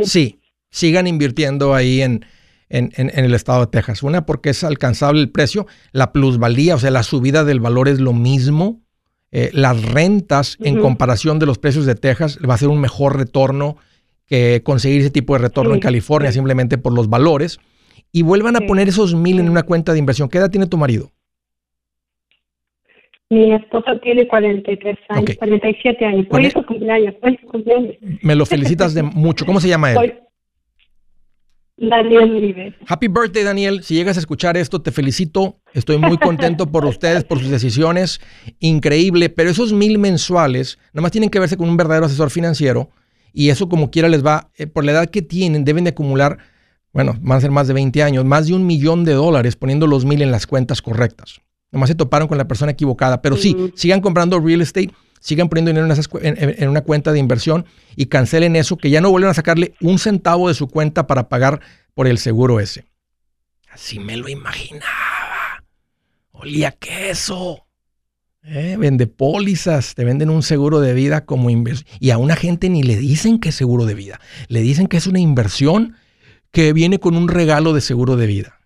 [0.00, 0.40] sí.
[0.68, 2.26] sigan invirtiendo ahí en,
[2.68, 2.90] en,
[3.24, 4.02] el estado de Texas.
[4.02, 7.98] Una, porque es alcanzable el precio, la plusvalía, o sea, la subida del valor es
[7.98, 8.82] lo mismo.
[9.32, 13.16] Eh, las rentas en comparación de los precios de Texas va a ser un mejor
[13.16, 13.78] retorno
[14.28, 17.58] que conseguir ese tipo de retorno en California simplemente por los valores
[18.12, 20.28] y vuelvan a poner esos mil en una cuenta de inversión.
[20.28, 21.10] ¿Qué edad tiene tu marido?
[23.30, 26.26] Mi esposo tiene 43 años, 47 años.
[26.30, 27.14] Hoy su cumpleaños,
[27.50, 27.96] cumpleaños.
[28.22, 29.44] Me lo felicitas de mucho.
[29.44, 30.20] ¿Cómo se llama él?
[31.76, 32.74] Daniel River.
[32.88, 33.82] Happy birthday, Daniel.
[33.82, 35.60] Si llegas a escuchar esto, te felicito.
[35.74, 38.20] Estoy muy contento por ustedes, por sus decisiones.
[38.60, 39.28] Increíble.
[39.28, 42.90] Pero esos mil mensuales, nada más tienen que verse con un verdadero asesor financiero
[43.38, 46.38] y eso como quiera les va, eh, por la edad que tienen, deben de acumular,
[46.92, 49.86] bueno, van a ser más de 20 años, más de un millón de dólares poniendo
[49.86, 51.40] los mil en las cuentas correctas.
[51.70, 55.68] Nomás se toparon con la persona equivocada, pero sí, sigan comprando real estate, sigan poniendo
[55.68, 55.86] dinero
[56.20, 60.00] en, una cuenta de inversión y cancelen eso, que ya no vuelvan a sacarle un
[60.00, 61.60] centavo de su cuenta para pagar
[61.94, 62.86] por el seguro ese.
[63.70, 65.62] Así me lo imaginaba.
[66.32, 67.67] Olía queso.
[68.44, 71.88] Eh, vende pólizas, te venden un seguro de vida como inversión.
[72.00, 74.20] Y a una gente ni le dicen que es seguro de vida.
[74.48, 75.96] Le dicen que es una inversión
[76.50, 78.58] que viene con un regalo de seguro de vida.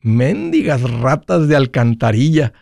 [0.00, 2.52] Méndigas ratas de alcantarilla.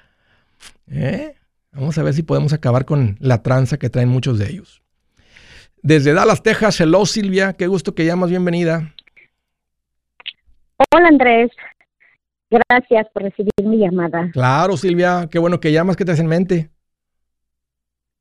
[0.88, 1.34] ¿Eh?
[1.72, 4.82] Vamos a ver si podemos acabar con la tranza que traen muchos de ellos.
[5.82, 8.94] Desde Dallas, Texas, hello Silvia, qué gusto que llamas, bienvenida.
[10.92, 11.50] Hola Andrés,
[12.50, 14.30] Gracias por recibir mi llamada.
[14.32, 16.70] Claro, Silvia, qué bueno que llamas, ¿qué te hace en mente?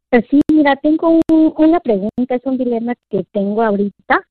[0.10, 4.22] Pues sí, mira, tengo una pregunta, es un dilema que tengo ahorita.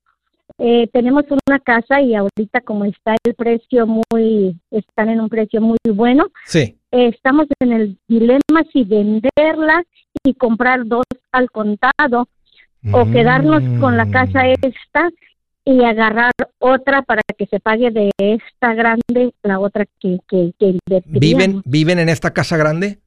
[0.57, 5.61] Eh, tenemos una casa y ahorita como está el precio muy, están en un precio
[5.61, 6.27] muy bueno.
[6.45, 6.77] Sí.
[6.91, 9.83] Eh, estamos en el dilema si venderla
[10.23, 12.27] y comprar dos al contado
[12.91, 14.53] o quedarnos con la casa mm.
[14.61, 15.09] esta
[15.65, 20.53] y agarrar otra para que se pague de esta grande la otra que, que,
[21.05, 22.99] ¿Viven, ¿Viven en esta casa grande?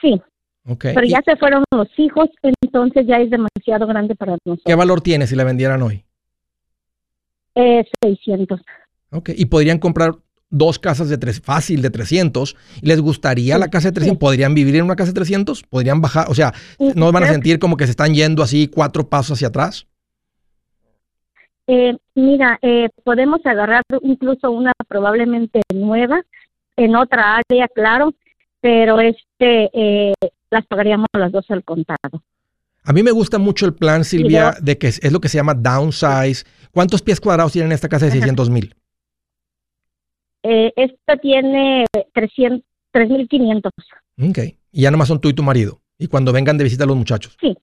[0.00, 0.20] Sí.
[0.78, 4.60] Pero ya se fueron los hijos, entonces ya es demasiado grande para nosotros.
[4.66, 6.04] ¿Qué valor tiene si la vendieran hoy?
[7.54, 8.60] Eh, 600.
[9.10, 10.12] Ok, y podrían comprar
[10.50, 12.54] dos casas de tres, fácil de 300.
[12.82, 14.18] ¿Les gustaría la casa de 300?
[14.20, 15.62] ¿Podrían vivir en una casa de 300?
[15.62, 16.26] ¿Podrían bajar?
[16.28, 16.52] O sea,
[16.94, 19.86] ¿no van a sentir como que se están yendo así cuatro pasos hacia atrás?
[21.70, 26.22] Eh, mira, eh, podemos agarrar incluso una probablemente nueva
[26.76, 28.14] en otra área, claro,
[28.62, 30.14] pero este eh,
[30.50, 32.22] las pagaríamos las dos al contado.
[32.84, 35.52] A mí me gusta mucho el plan, Silvia, de que es, lo que se llama
[35.52, 36.46] downsize.
[36.72, 38.74] ¿Cuántos pies cuadrados tiene esta casa de 600 mil?
[40.42, 43.70] Eh, esta tiene 3.500.
[44.30, 44.38] Ok.
[44.72, 45.82] Y ya nomás son tú y tu marido.
[45.98, 47.36] Y cuando vengan de visita a los muchachos.
[47.38, 47.54] Sí.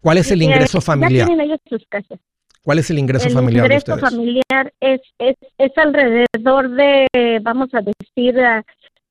[0.00, 1.12] ¿Cuál es el ingreso familiar?
[1.12, 2.18] Ya tienen ellos sus casas.
[2.62, 4.02] ¿Cuál es el ingreso familiar de ustedes?
[4.02, 7.06] El ingreso familiar es, es, es alrededor de,
[7.42, 8.34] vamos a decir,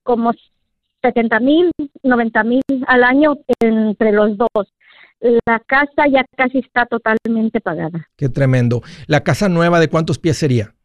[0.04, 0.34] como
[1.02, 1.72] 70 mil,
[2.04, 4.74] 90 mil al año entre los dos.
[5.45, 8.08] La casa ya casi está totalmente pagada.
[8.16, 8.82] Qué tremendo.
[9.08, 10.76] ¿La casa nueva de cuántos pies sería?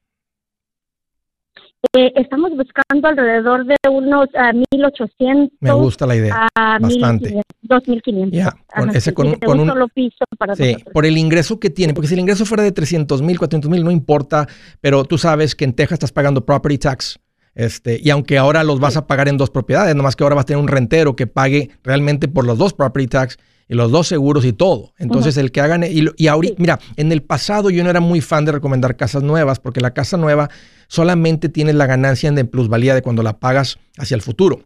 [1.92, 5.50] Eh, estamos buscando alrededor de unos uh, ah, 1.800.
[5.60, 6.48] Me gusta la idea.
[6.54, 7.42] bastante.
[7.68, 8.30] 2.500.
[8.30, 12.08] Ya, con, ese, con, un, solo piso para Sí, por el ingreso que tiene, porque
[12.08, 14.46] si el ingreso fuera de 300 mil, 400 mil, no importa,
[14.80, 17.18] pero tú sabes que en Texas estás pagando property tax
[17.54, 20.42] este, y aunque ahora los vas a pagar en dos propiedades, nomás que ahora vas
[20.42, 23.38] a tener un rentero que pague realmente por los dos property tax
[23.68, 24.92] los dos seguros y todo.
[24.98, 25.84] Entonces, el que hagan.
[25.84, 29.22] Y, y ahorita, mira, en el pasado yo no era muy fan de recomendar casas
[29.22, 30.50] nuevas porque la casa nueva
[30.88, 34.60] solamente tiene la ganancia en plusvalía de cuando la pagas hacia el futuro.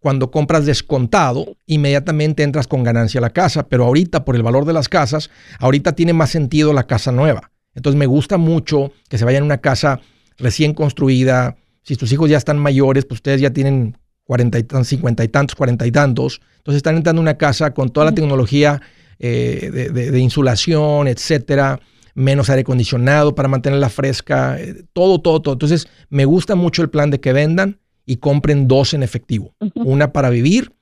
[0.00, 4.64] Cuando compras descontado, inmediatamente entras con ganancia a la casa, pero ahorita por el valor
[4.64, 7.50] de las casas, ahorita tiene más sentido la casa nueva.
[7.74, 10.00] Entonces me gusta mucho que se vayan a una casa
[10.38, 13.98] recién construida, si tus hijos ya están mayores, pues ustedes ya tienen
[14.30, 16.40] cuarenta y tantos, cincuenta y tantos, cuarenta y tantos.
[16.58, 18.80] Entonces están entrando en una casa con toda la tecnología
[19.18, 21.80] eh, de, insulación, etcétera,
[22.14, 25.54] menos aire acondicionado para mantenerla fresca, eh, todo, todo, todo.
[25.54, 29.52] Entonces me gusta mucho el plan de que vendan y compren dos en efectivo.
[29.74, 30.76] Una para vivir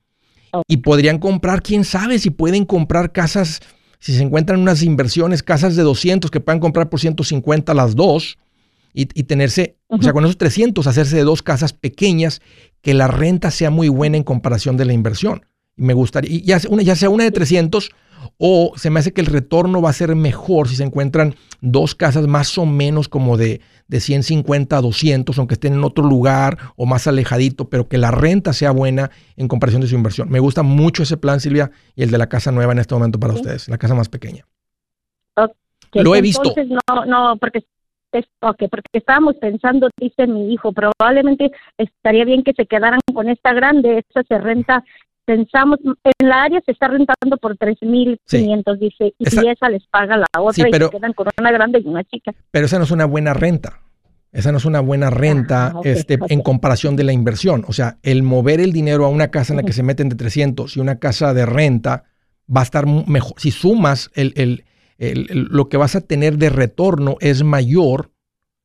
[0.67, 3.61] y podrían comprar, quién sabe si pueden comprar casas,
[3.99, 8.37] si se encuentran unas inversiones, casas de 200 que puedan comprar por 150 las dos
[8.93, 12.41] y, tenerse, o sea, con esos 300 hacerse de dos casas pequeñas
[12.83, 15.47] que la renta sea muy buena en comparación de la inversión.
[15.77, 17.91] Y me gustaría, ya, una, ya sea una de 300
[18.37, 21.95] o se me hace que el retorno va a ser mejor si se encuentran dos
[21.95, 26.59] casas más o menos como de, de 150 a 200, aunque estén en otro lugar
[26.77, 30.29] o más alejadito, pero que la renta sea buena en comparación de su inversión.
[30.31, 33.19] Me gusta mucho ese plan, Silvia, y el de la casa nueva en este momento
[33.19, 34.47] para ustedes, la casa más pequeña.
[35.95, 36.55] Lo he visto.
[36.89, 37.65] no, no, porque
[38.11, 43.99] porque estábamos pensando, dice mi hijo, probablemente estaría bien que se quedaran con esta grande,
[43.99, 44.85] esta se renta,
[45.25, 50.17] pensamos, en la área se está rentando por 3.500, dice, y si esa les paga
[50.17, 52.33] la otra y se quedan con una grande y una chica.
[52.51, 53.81] Pero esa no es una buena renta.
[54.31, 57.65] Esa no es una buena renta ah, este, en comparación de la inversión.
[57.67, 60.17] O sea, el mover el dinero a una casa en la que se meten de
[60.17, 62.05] 300 y una casa de renta
[62.55, 63.35] va a estar mejor.
[63.39, 64.65] Si sumas el, el
[64.99, 68.11] lo que vas a tener de retorno es mayor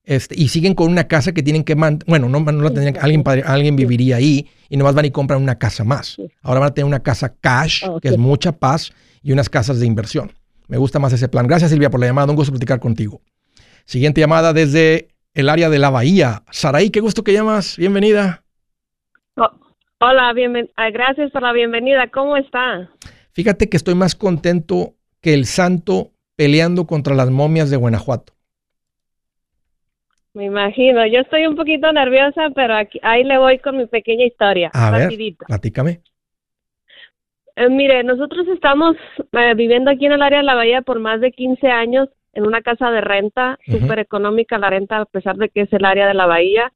[0.05, 2.97] este, y siguen con una casa que tienen que mantener, bueno, no, no la tendrían,
[3.01, 6.17] alguien, alguien viviría ahí y nomás van y compran una casa más.
[6.41, 8.91] Ahora van a tener una casa cash, que es mucha paz,
[9.23, 10.33] y unas casas de inversión.
[10.67, 11.47] Me gusta más ese plan.
[11.47, 13.21] Gracias Silvia por la llamada, un gusto platicar contigo.
[13.85, 16.43] Siguiente llamada desde el área de la Bahía.
[16.51, 18.43] Saraí, qué gusto que llamas, bienvenida.
[19.35, 19.49] Oh,
[19.99, 20.33] hola,
[20.75, 22.89] ah, gracias por la bienvenida, ¿cómo está?
[23.31, 28.33] Fíjate que estoy más contento que el santo peleando contra las momias de Guanajuato.
[30.33, 34.25] Me imagino, yo estoy un poquito nerviosa, pero aquí, ahí le voy con mi pequeña
[34.25, 34.71] historia.
[34.73, 35.09] A ver,
[35.47, 36.01] platícame.
[37.55, 38.95] Eh, mire, nosotros estamos
[39.31, 42.47] eh, viviendo aquí en el área de la Bahía por más de 15 años en
[42.47, 46.07] una casa de renta, súper económica la renta, a pesar de que es el área
[46.07, 46.73] de la Bahía,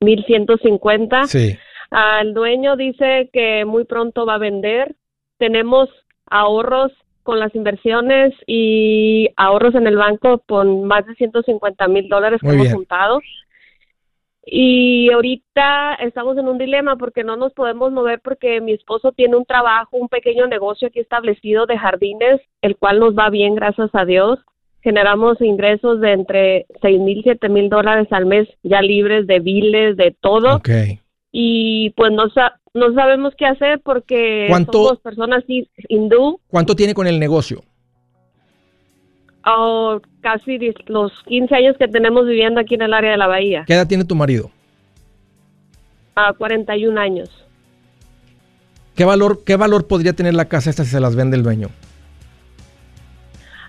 [0.00, 1.26] 1150.
[1.26, 1.58] Sí.
[1.90, 4.94] Ah, el dueño dice que muy pronto va a vender.
[5.38, 5.88] Tenemos
[6.26, 6.92] ahorros
[7.22, 12.48] con las inversiones y ahorros en el banco con más de 150 mil dólares que
[12.48, 13.20] hemos juntado.
[14.44, 19.36] Y ahorita estamos en un dilema porque no nos podemos mover porque mi esposo tiene
[19.36, 23.90] un trabajo, un pequeño negocio aquí establecido de jardines, el cual nos va bien, gracias
[23.92, 24.40] a Dios.
[24.82, 29.96] Generamos ingresos de entre seis mil, siete mil dólares al mes, ya libres de biles,
[29.96, 30.60] de todo.
[31.32, 32.24] Y pues no,
[32.74, 35.42] no sabemos qué hacer porque somos personas
[35.88, 36.38] hindú.
[36.48, 37.62] ¿Cuánto tiene con el negocio?
[39.44, 43.64] Oh, casi los 15 años que tenemos viviendo aquí en el área de la bahía.
[43.66, 44.50] ¿Qué edad tiene tu marido?
[46.14, 47.30] A 41 años.
[48.94, 51.70] ¿Qué valor, ¿Qué valor podría tener la casa esta si se las vende el dueño?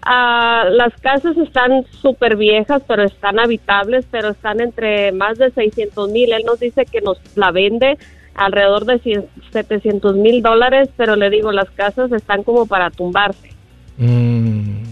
[0.05, 6.11] Ah, las casas están súper viejas, pero están habitables, pero están entre más de 600
[6.11, 6.33] mil.
[6.33, 7.97] Él nos dice que nos la vende
[8.35, 13.51] alrededor de 700 mil dólares, pero le digo, las casas están como para tumbarse.
[13.97, 14.83] Mm.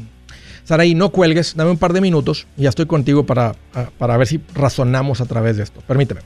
[0.63, 3.55] Saraí, no cuelgues, dame un par de minutos y ya estoy contigo para,
[3.97, 5.81] para ver si razonamos a través de esto.
[5.85, 6.21] Permíteme.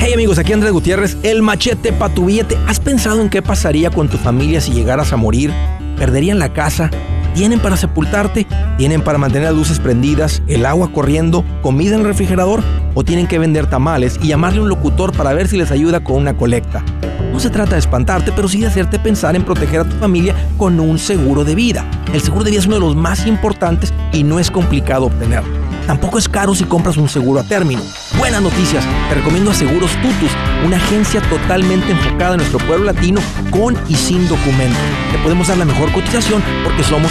[0.00, 2.58] Hey amigos, aquí Andrés Gutiérrez, el machete para tu billete.
[2.66, 5.52] ¿Has pensado en qué pasaría con tu familia si llegaras a morir?
[5.96, 6.90] ¿Perderían la casa?
[7.34, 8.46] ¿Tienen para sepultarte?
[8.78, 12.62] ¿Tienen para mantener las luces prendidas, el agua corriendo, comida en el refrigerador?
[12.94, 16.04] ¿O tienen que vender tamales y llamarle a un locutor para ver si les ayuda
[16.04, 16.84] con una colecta?
[17.32, 20.32] No se trata de espantarte, pero sí de hacerte pensar en proteger a tu familia
[20.56, 21.84] con un seguro de vida.
[22.12, 25.64] El seguro de vida es uno de los más importantes y no es complicado obtenerlo.
[25.86, 27.82] Tampoco es caro si compras un seguro a término.
[28.16, 30.30] Buenas noticias, te recomiendo a Seguros Tutus,
[30.64, 33.20] una agencia totalmente enfocada en nuestro pueblo latino
[33.50, 34.80] con y sin documentos.
[35.12, 37.10] Te podemos dar la mejor cotización porque somos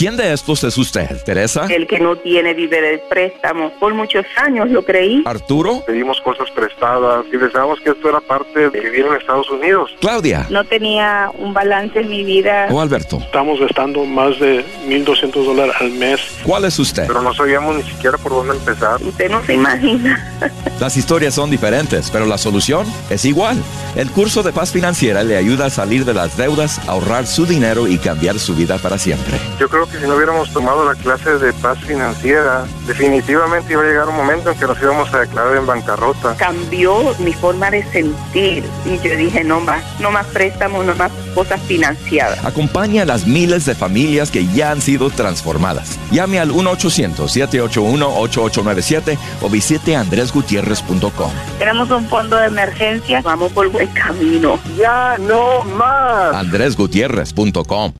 [0.03, 1.68] ¿Quién de estos es usted, Teresa?
[1.70, 3.70] El que no tiene vive del préstamo.
[3.78, 5.22] Por muchos años lo creí.
[5.24, 5.84] ¿Arturo?
[5.86, 9.92] Pedimos cosas prestadas y pensábamos que esto era parte de vivir en Estados Unidos.
[10.00, 10.48] ¿Claudia?
[10.50, 12.66] No tenía un balance en mi vida.
[12.72, 13.18] ¿O Alberto?
[13.18, 16.20] Estamos gastando más de 1.200 dólares al mes.
[16.42, 17.07] ¿Cuál es usted?
[17.07, 19.00] Pero no sabíamos ni siquiera por dónde empezar.
[19.00, 20.34] Usted no se imagina.
[20.80, 23.57] Las historias son diferentes, pero la solución es igual.
[23.94, 27.86] El curso de paz financiera le ayuda a salir de las deudas, ahorrar su dinero
[27.86, 29.38] y cambiar su vida para siempre.
[29.61, 33.84] Yo creo que si no hubiéramos tomado la clase de paz financiera, definitivamente iba a
[33.84, 36.34] llegar un momento en que nos íbamos a declarar en bancarrota.
[36.36, 41.12] Cambió mi forma de sentir y yo dije, no más, no más préstamos, no más
[41.34, 42.43] cosas financiadas.
[42.45, 45.99] Acompaña a las miles de familias que ya han sido transformadas.
[46.11, 51.30] Llame al 1-800-781-8897 o visite andresgutierrez.com.
[51.59, 54.59] Tenemos un fondo de emergencia, vamos por buen camino.
[54.76, 56.34] Ya no más.
[56.34, 57.93] andresgutierrez.com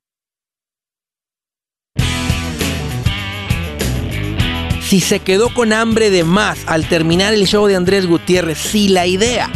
[4.93, 8.89] Si se quedó con hambre de más al terminar el show de Andrés Gutiérrez, si
[8.89, 9.49] la idea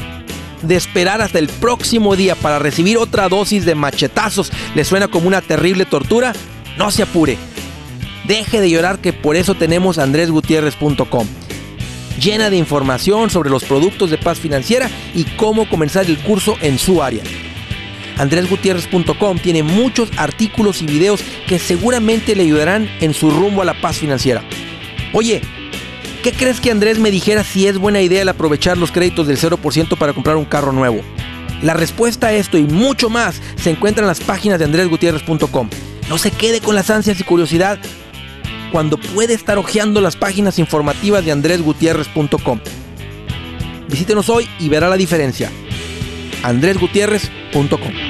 [0.64, 5.28] de esperar hasta el próximo día para recibir otra dosis de machetazos le suena como
[5.28, 6.34] una terrible tortura,
[6.80, 7.38] no se apure.
[8.26, 11.28] Deje de llorar que por eso tenemos andresgutierrez.com.
[12.20, 16.80] Llena de información sobre los productos de paz financiera y cómo comenzar el curso en
[16.80, 17.22] su área.
[18.18, 23.80] andresgutierrez.com tiene muchos artículos y videos que seguramente le ayudarán en su rumbo a la
[23.80, 24.44] paz financiera.
[25.14, 25.42] Oye,
[26.24, 29.38] ¿qué crees que Andrés me dijera si es buena idea el aprovechar los créditos del
[29.38, 31.02] 0% para comprar un carro nuevo?
[31.62, 35.70] La respuesta a esto y mucho más se encuentra en las páginas de andresgutierrez.com.
[36.10, 37.80] No se quede con las ansias y curiosidad
[38.72, 42.60] cuando puede estar hojeando las páginas informativas de andresgutierrez.com.
[43.90, 45.52] Visítenos hoy y verá la diferencia.
[46.44, 48.07] andresgutierrez.com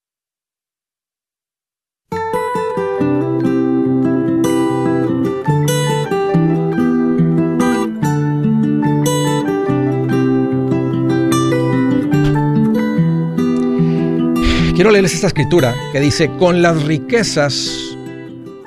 [14.83, 17.97] Quiero leerles esta escritura que dice, con las riquezas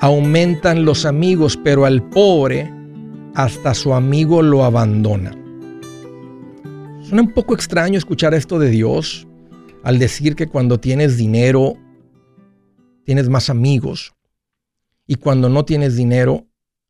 [0.00, 2.72] aumentan los amigos, pero al pobre
[3.34, 5.32] hasta su amigo lo abandona.
[7.02, 9.28] Suena un poco extraño escuchar esto de Dios
[9.84, 11.74] al decir que cuando tienes dinero
[13.04, 14.14] tienes más amigos
[15.06, 16.46] y cuando no tienes dinero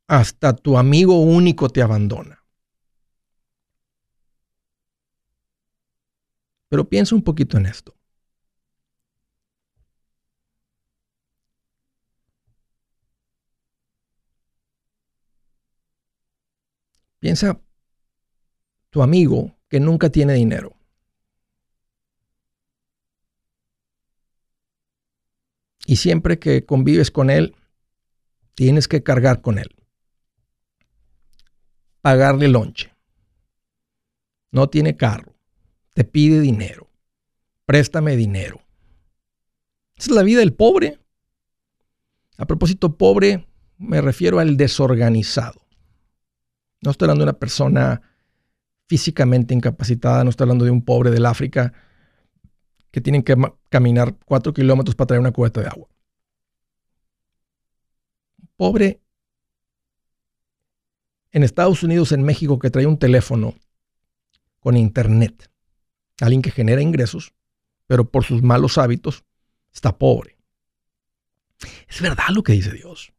[0.06, 2.44] hasta tu amigo único te abandona.
[6.68, 7.96] Pero piensa un poquito en esto.
[17.18, 17.60] Piensa
[18.90, 20.76] tu amigo que nunca tiene dinero.
[25.86, 27.54] Y siempre que convives con él,
[28.54, 29.74] tienes que cargar con él.
[32.00, 32.92] Pagarle lonche.
[34.50, 35.34] No tiene carro.
[35.94, 36.90] Te pide dinero.
[37.66, 38.60] Préstame dinero.
[39.96, 40.98] Esa es la vida del pobre.
[42.36, 43.46] A propósito, pobre
[43.78, 45.65] me refiero al desorganizado.
[46.82, 48.02] No estoy hablando de una persona
[48.88, 51.72] físicamente incapacitada, no estoy hablando de un pobre del África
[52.90, 53.36] que tienen que
[53.68, 55.88] caminar cuatro kilómetros para traer una cubeta de agua.
[58.56, 59.02] Pobre
[61.32, 63.54] en Estados Unidos, en México, que trae un teléfono
[64.60, 65.50] con internet.
[66.20, 67.34] Alguien que genera ingresos,
[67.86, 69.24] pero por sus malos hábitos
[69.70, 70.38] está pobre.
[71.88, 73.12] Es verdad lo que dice Dios.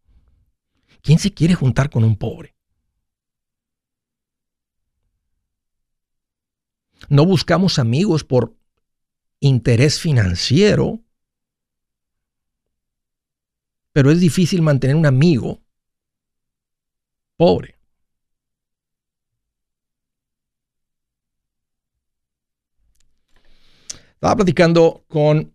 [1.03, 2.56] ¿Quién se quiere juntar con un pobre?
[7.09, 8.55] No buscamos amigos por
[9.39, 10.99] interés financiero,
[13.93, 15.61] pero es difícil mantener un amigo
[17.35, 17.77] pobre.
[24.13, 25.53] Estaba platicando con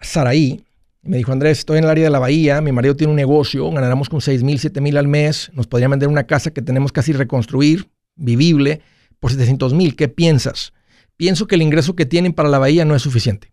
[0.00, 0.64] Saraí.
[1.02, 3.70] Me dijo, Andrés, estoy en el área de la bahía, mi marido tiene un negocio,
[3.70, 6.90] ganaremos con 6 mil, 7 mil al mes, nos podrían vender una casa que tenemos
[6.90, 8.82] casi reconstruir, vivible,
[9.20, 9.96] por 700 mil.
[9.96, 10.72] ¿Qué piensas?
[11.16, 13.52] Pienso que el ingreso que tienen para la bahía no es suficiente.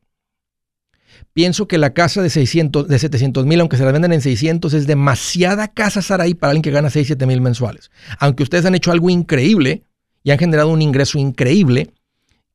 [1.33, 4.73] Pienso que la casa de, 600, de 700 mil, aunque se la vendan en 600,
[4.73, 7.89] es demasiada casa Saraí para alguien que gana 6, 7 mil mensuales.
[8.19, 9.83] Aunque ustedes han hecho algo increíble
[10.23, 11.91] y han generado un ingreso increíble,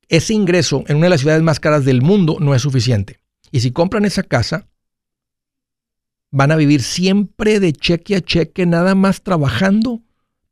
[0.08, 3.18] ese ingreso en una de las ciudades más caras del mundo no es suficiente.
[3.50, 4.68] Y si compran esa casa,
[6.30, 10.02] van a vivir siempre de cheque a cheque, nada más trabajando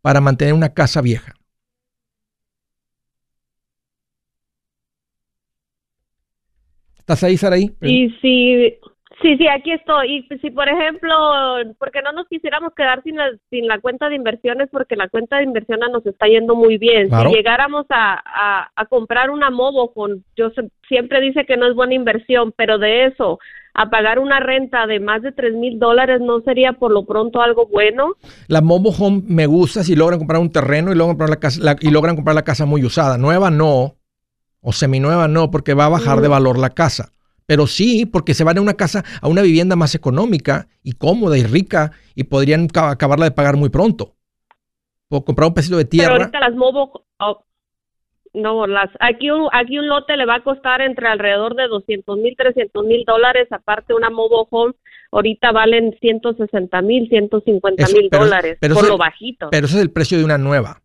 [0.01, 1.35] para mantener una casa vieja.
[7.07, 7.71] ¿Estás ahí, Saraí?
[7.83, 8.79] Y sí,
[9.23, 10.27] sí, sí, aquí estoy.
[10.29, 11.15] Y si, por ejemplo,
[11.79, 15.37] porque no nos quisiéramos quedar sin la, sin la cuenta de inversiones, porque la cuenta
[15.37, 17.09] de inversiones nos está yendo muy bien.
[17.09, 20.51] Si llegáramos a, a, comprar una Mobo, con, yo
[20.89, 23.39] siempre dice que no es buena inversión, pero de eso
[23.73, 27.41] a pagar una renta de más de 3 mil dólares no sería por lo pronto
[27.41, 28.15] algo bueno.
[28.49, 31.77] La Mobo Home me gusta si logran comprar un terreno y logran comprar la casa,
[31.81, 33.17] y logran comprar la casa muy usada.
[33.17, 33.95] Nueva no,
[34.69, 37.13] o seminueva no, porque va a bajar de valor la casa.
[37.47, 41.39] Pero sí, porque se van a una casa, a una vivienda más económica y cómoda
[41.39, 44.17] y rica y podrían acabarla de pagar muy pronto.
[45.09, 46.09] O comprar un pedacito de tierra.
[46.09, 47.45] Pero ahorita las movo, oh,
[48.35, 52.19] no, las, aquí un, aquí un lote le va a costar entre alrededor de 200
[52.19, 53.47] mil, 300 mil dólares.
[53.53, 54.75] Aparte una mobile home,
[55.13, 59.47] ahorita valen 160 mil, 150 mil dólares por lo bajito.
[59.53, 60.83] Pero ese es el precio de una nueva.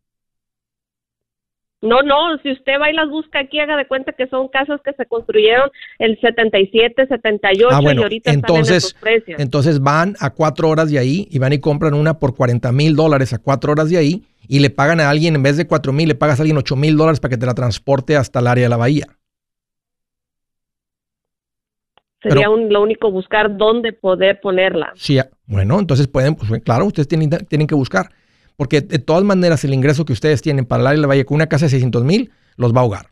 [1.82, 4.80] No, no, si usted va y las busca aquí, haga de cuenta que son casas
[4.86, 9.40] que se construyeron el 77, 78 ah, y ahorita entonces, están en precios.
[9.40, 12.96] Entonces van a cuatro horas de ahí y van y compran una por 40 mil
[12.96, 15.92] dólares a cuatro horas de ahí y le pagan a alguien, en vez de cuatro
[15.92, 18.48] mil, le pagas a alguien ocho mil dólares para que te la transporte hasta el
[18.48, 19.08] área de la bahía.
[22.22, 24.92] Sería lo único buscar dónde poder ponerla.
[24.94, 25.18] Sí,
[25.48, 28.12] bueno, entonces pueden, pues claro, ustedes tienen, tienen que buscar.
[28.62, 31.26] Porque de todas maneras el ingreso que ustedes tienen para el área de la Valle
[31.26, 33.12] con una casa de 600 mil los va a ahogar.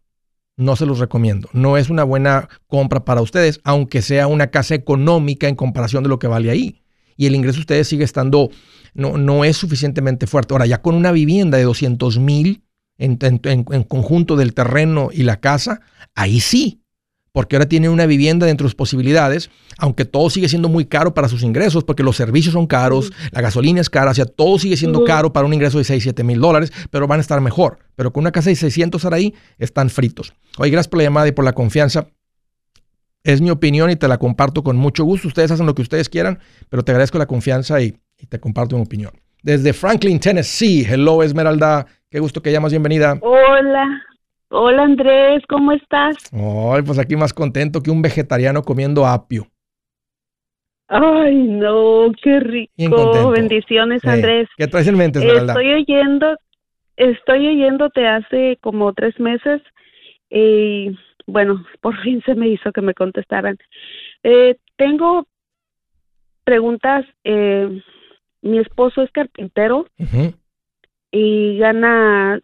[0.58, 1.50] No se los recomiendo.
[1.54, 6.10] No es una buena compra para ustedes, aunque sea una casa económica en comparación de
[6.10, 6.84] lo que vale ahí.
[7.18, 8.52] Y el ingreso de ustedes sigue estando,
[8.93, 10.54] no, no es suficientemente fuerte.
[10.54, 12.62] Ahora, ya con una vivienda de 200 mil
[13.00, 15.82] en, en conjunto del terreno y la casa,
[16.14, 16.84] ahí sí,
[17.32, 21.13] porque ahora tiene una vivienda dentro de sus posibilidades, aunque todo sigue siendo muy caro
[21.13, 24.59] para sus ingresos, porque los servicios son caros, la gasolina es cara, o sea, todo
[24.59, 27.39] sigue siendo caro para un ingreso de 6, 7 mil dólares, pero van a estar
[27.41, 27.80] mejor.
[27.95, 30.34] Pero con una casa de 600 ahora ahí, están fritos.
[30.57, 32.07] Oye, gracias por la llamada y por la confianza.
[33.23, 35.27] Es mi opinión y te la comparto con mucho gusto.
[35.27, 38.77] Ustedes hacen lo que ustedes quieran, pero te agradezco la confianza y, y te comparto
[38.77, 39.11] mi opinión.
[39.43, 40.86] Desde Franklin, Tennessee.
[40.89, 41.86] Hello, Esmeralda.
[42.09, 42.71] Qué gusto que llamas.
[42.71, 43.17] Bienvenida.
[43.21, 43.86] Hola.
[44.52, 46.16] Hola Andrés, ¿cómo estás?
[46.34, 49.47] Ay, pues aquí más contento que un vegetariano comiendo apio.
[50.88, 53.30] Ay, no, qué rico.
[53.30, 54.50] Bendiciones, Andrés.
[54.58, 55.54] ¿Qué traes en mente, Esmeralda?
[55.54, 56.36] Estoy oyendo,
[56.97, 59.62] estoy oyéndote hace como tres meses
[60.32, 60.97] y
[61.28, 63.58] bueno, por fin se me hizo que me contestaran.
[64.24, 65.28] Eh, tengo
[66.43, 67.06] preguntas.
[67.24, 67.84] Eh,
[68.41, 69.86] mi esposo es carpintero
[71.12, 72.39] y gana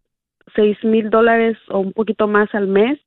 [0.56, 3.00] seis mil dólares o un poquito más al mes,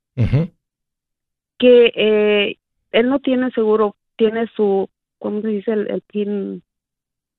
[1.57, 2.57] que eh,
[2.91, 5.71] él no tiene seguro, tiene su, ¿cómo se dice?
[5.71, 6.63] El, el PIN.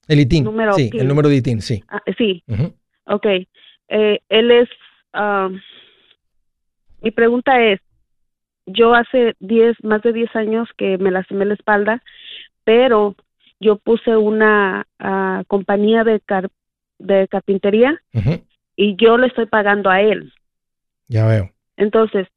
[0.09, 1.85] El ITIN, número, sí, el número de ITIN, sí.
[1.89, 2.43] Ah, sí,
[3.05, 3.27] ok.
[3.89, 4.69] Eh, él es,
[5.13, 5.51] ah,
[7.03, 7.81] mi pregunta es,
[8.67, 12.03] yo hace diez, más de 10 años que me lastimé la espalda,
[12.65, 13.17] pero
[13.59, 16.21] yo puse una uh, compañía de,
[16.99, 18.01] de carpintería
[18.81, 20.33] y yo le estoy pagando a él.
[21.07, 21.51] Ya veo.
[21.77, 22.29] Entonces,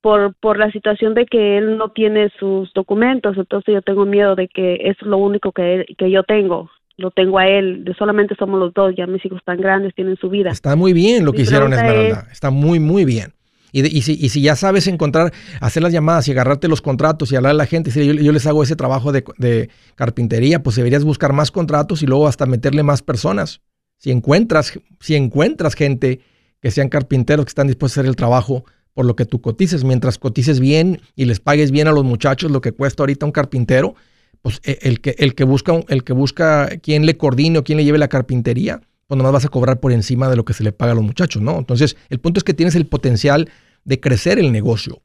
[0.00, 4.36] por, por la situación de que él no tiene sus documentos, entonces yo tengo miedo
[4.36, 6.70] de que es lo único que, que yo tengo.
[6.96, 10.16] Lo tengo a él, de solamente somos los dos, ya mis hijos están grandes, tienen
[10.16, 10.50] su vida.
[10.50, 12.28] Está muy bien lo que hicieron, Esmeralda.
[12.30, 13.32] Está muy, muy bien.
[13.72, 17.32] Y, y, si, y, si, ya sabes encontrar, hacer las llamadas y agarrarte los contratos
[17.32, 20.62] y hablar a la gente, si yo, yo les hago ese trabajo de, de, carpintería,
[20.62, 23.60] pues deberías buscar más contratos y luego hasta meterle más personas.
[23.98, 26.20] Si encuentras, si encuentras gente
[26.60, 29.84] que sean carpinteros que están dispuestos a hacer el trabajo por lo que tú cotices,
[29.84, 33.32] mientras cotices bien y les pagues bien a los muchachos lo que cuesta ahorita un
[33.32, 33.94] carpintero,
[34.42, 37.78] pues e, el que, el que busca, el que busca quien le coordine o quien
[37.78, 40.62] le lleve la carpintería, pues nomás vas a cobrar por encima de lo que se
[40.64, 41.58] le paga a los muchachos, ¿no?
[41.58, 43.50] Entonces, el punto es que tienes el potencial
[43.84, 45.00] de crecer el negocio,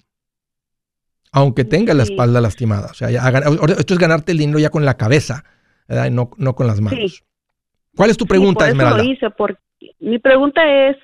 [1.32, 2.90] aunque tenga la espalda lastimada.
[2.92, 5.46] O sea, esto es ganarte el dinero ya con la cabeza,
[5.88, 7.24] No, no con las manos.
[7.96, 9.04] ¿Cuál es tu pregunta, Esmeralda?
[10.00, 10.98] mi pregunta es,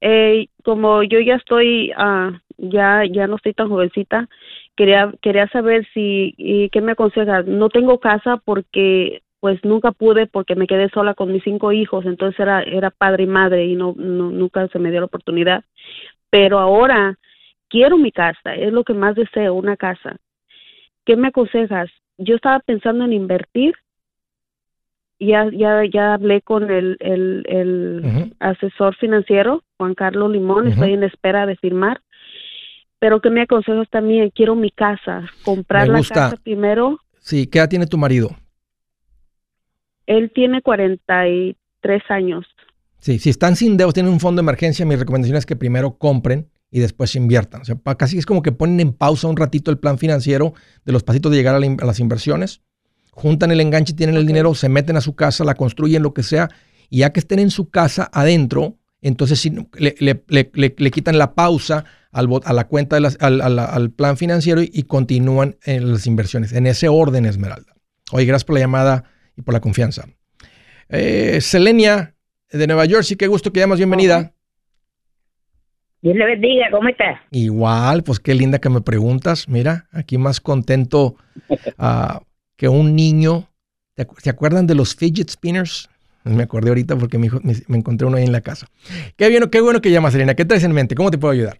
[0.00, 4.28] eh, como yo ya estoy, uh, ya, ya no estoy tan jovencita,
[4.76, 7.46] quería, quería saber si, y ¿qué me aconsejas?
[7.46, 12.06] No tengo casa porque pues nunca pude porque me quedé sola con mis cinco hijos,
[12.06, 15.64] entonces era, era padre y madre y no, no, nunca se me dio la oportunidad.
[16.30, 17.18] Pero ahora
[17.68, 20.16] quiero mi casa, es lo que más deseo, una casa.
[21.04, 21.90] ¿Qué me aconsejas?
[22.18, 23.74] Yo estaba pensando en invertir
[25.26, 31.46] ya, ya, ya hablé con el, el, asesor financiero, Juan Carlos Limón, estoy en espera
[31.46, 32.00] de firmar.
[32.98, 37.00] Pero que me aconsejas también, quiero mi casa, comprar la casa primero.
[37.18, 38.30] Sí, ¿qué edad tiene tu marido?
[40.06, 42.46] Él tiene 43 años.
[42.98, 45.98] Sí, si están sin deudas, tienen un fondo de emergencia, mi recomendación es que primero
[45.98, 47.62] compren y después inviertan.
[47.62, 50.54] O sea, casi es como que ponen en pausa un ratito el plan financiero
[50.84, 52.62] de los pasitos de llegar a las inversiones
[53.12, 56.22] juntan el enganche, tienen el dinero, se meten a su casa, la construyen, lo que
[56.22, 56.48] sea,
[56.90, 59.48] y ya que estén en su casa adentro, entonces
[59.78, 65.92] le, le, quitan la pausa al, a la cuenta, al, plan financiero y, continúan en
[65.92, 66.52] las inversiones.
[66.52, 67.74] En ese orden, Esmeralda.
[68.12, 69.04] Oye, gracias por la llamada
[69.36, 70.06] y por la confianza.
[70.88, 72.14] Eh, Selenia,
[72.50, 74.32] de Nueva Jersey, qué gusto que llamas, bienvenida.
[76.00, 77.20] Dios le bendiga, ¿cómo estás?
[77.30, 79.48] Igual, pues qué linda que me preguntas.
[79.48, 81.16] Mira, aquí más contento.
[81.78, 82.18] Uh,
[82.62, 83.48] que un niño,
[84.18, 85.90] ¿se acuerdan de los fidget spinners?
[86.22, 87.28] Me acordé ahorita porque me,
[87.66, 88.68] me, encontré uno ahí en la casa.
[89.16, 90.36] Qué, bien, qué bueno que llamas, Elena.
[90.36, 90.94] ¿Qué traes en mente?
[90.94, 91.58] ¿Cómo te puedo ayudar?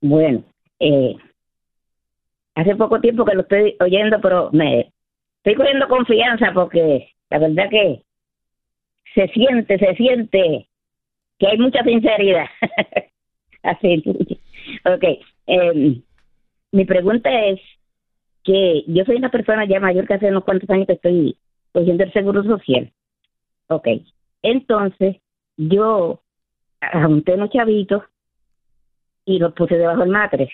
[0.00, 0.42] Bueno,
[0.80, 1.16] eh,
[2.54, 4.90] hace poco tiempo que lo estoy oyendo, pero me
[5.44, 8.04] estoy cogiendo confianza porque la verdad que
[9.14, 10.66] se siente, se siente
[11.38, 12.46] que hay mucha sinceridad.
[13.62, 14.02] Así.
[14.86, 15.04] ok.
[15.46, 16.02] Em,
[16.72, 17.60] mi pregunta es
[18.46, 21.36] que yo soy una persona ya mayor que hace unos cuantos años que estoy
[21.72, 22.92] cogiendo el seguro social.
[23.66, 23.88] Ok.
[24.42, 25.16] Entonces,
[25.56, 26.22] yo
[27.02, 28.04] junté unos chavitos
[29.24, 30.48] y los puse debajo del matre.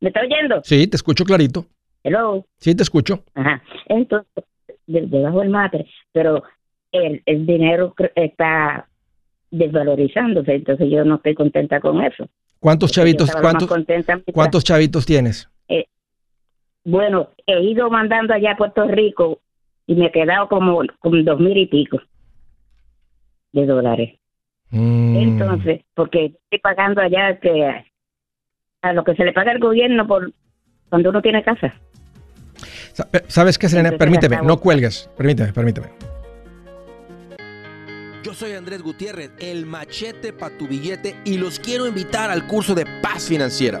[0.00, 0.60] ¿Me está oyendo?
[0.64, 1.64] Sí, te escucho clarito.
[2.02, 2.44] Hello.
[2.58, 3.22] Sí, te escucho.
[3.34, 3.62] Ajá.
[3.86, 4.44] Entonces,
[4.86, 6.42] debajo del matre, pero
[6.90, 8.88] el, el dinero está
[9.52, 12.28] desvalorizándose, entonces yo no estoy contenta con eso.
[12.58, 13.70] ¿Cuántos chavitos, cuántos,
[14.32, 15.48] cuántos chavitos tienes?
[16.84, 19.40] Bueno, he ido mandando allá a Puerto Rico
[19.86, 22.00] y me he quedado como con dos mil y pico
[23.52, 24.18] de dólares.
[24.70, 25.16] Mm.
[25.16, 27.84] Entonces, porque estoy pagando allá que
[28.82, 30.32] a lo que se le paga el gobierno por
[30.90, 31.74] cuando uno tiene casa.
[33.28, 33.96] ¿Sabes qué, Selena?
[33.96, 35.10] Permíteme, no cuelgues.
[35.16, 35.88] Permíteme, permíteme.
[38.22, 42.74] Yo soy Andrés Gutiérrez, el machete para tu billete, y los quiero invitar al curso
[42.74, 43.80] de paz financiera.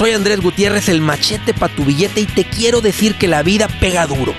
[0.00, 3.68] Soy Andrés Gutiérrez, el machete para tu billete y te quiero decir que la vida
[3.68, 4.32] pega duro.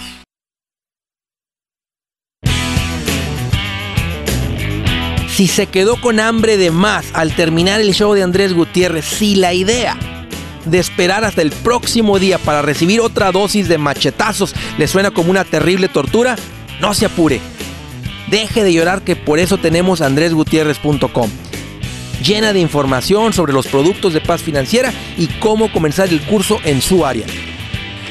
[5.38, 9.36] Si se quedó con hambre de más al terminar el show de Andrés Gutiérrez, si
[9.36, 9.96] la idea
[10.64, 15.30] de esperar hasta el próximo día para recibir otra dosis de machetazos le suena como
[15.30, 16.34] una terrible tortura,
[16.80, 17.40] no se apure.
[18.28, 21.30] Deje de llorar que por eso tenemos andresgutierrez.com.
[22.20, 26.82] Llena de información sobre los productos de paz financiera y cómo comenzar el curso en
[26.82, 27.26] su área.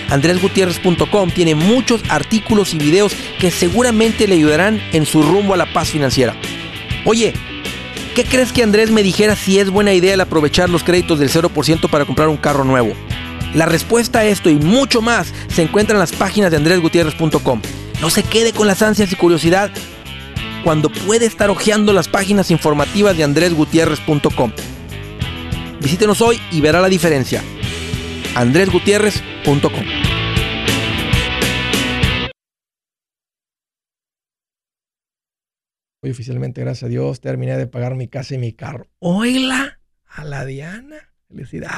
[0.10, 5.74] andresgutierrez.com tiene muchos artículos y videos que seguramente le ayudarán en su rumbo a la
[5.74, 6.34] paz financiera.
[7.06, 7.34] Oye,
[8.16, 11.30] ¿qué crees que Andrés me dijera si es buena idea el aprovechar los créditos del
[11.30, 12.94] 0% para comprar un carro nuevo?
[13.54, 17.62] La respuesta a esto y mucho más se encuentra en las páginas de andresgutierrez.com.
[18.02, 19.72] No se quede con las ansias y curiosidad
[20.64, 24.52] cuando puede estar hojeando las páginas informativas de andresgutierrez.com.
[25.80, 27.44] Visítenos hoy y verá la diferencia.
[28.36, 30.07] andresgutierrez.com
[36.00, 38.86] Hoy oficialmente, gracias a Dios, terminé de pagar mi casa y mi carro.
[39.00, 41.12] Oíla a la Diana.
[41.28, 41.76] Felicidades.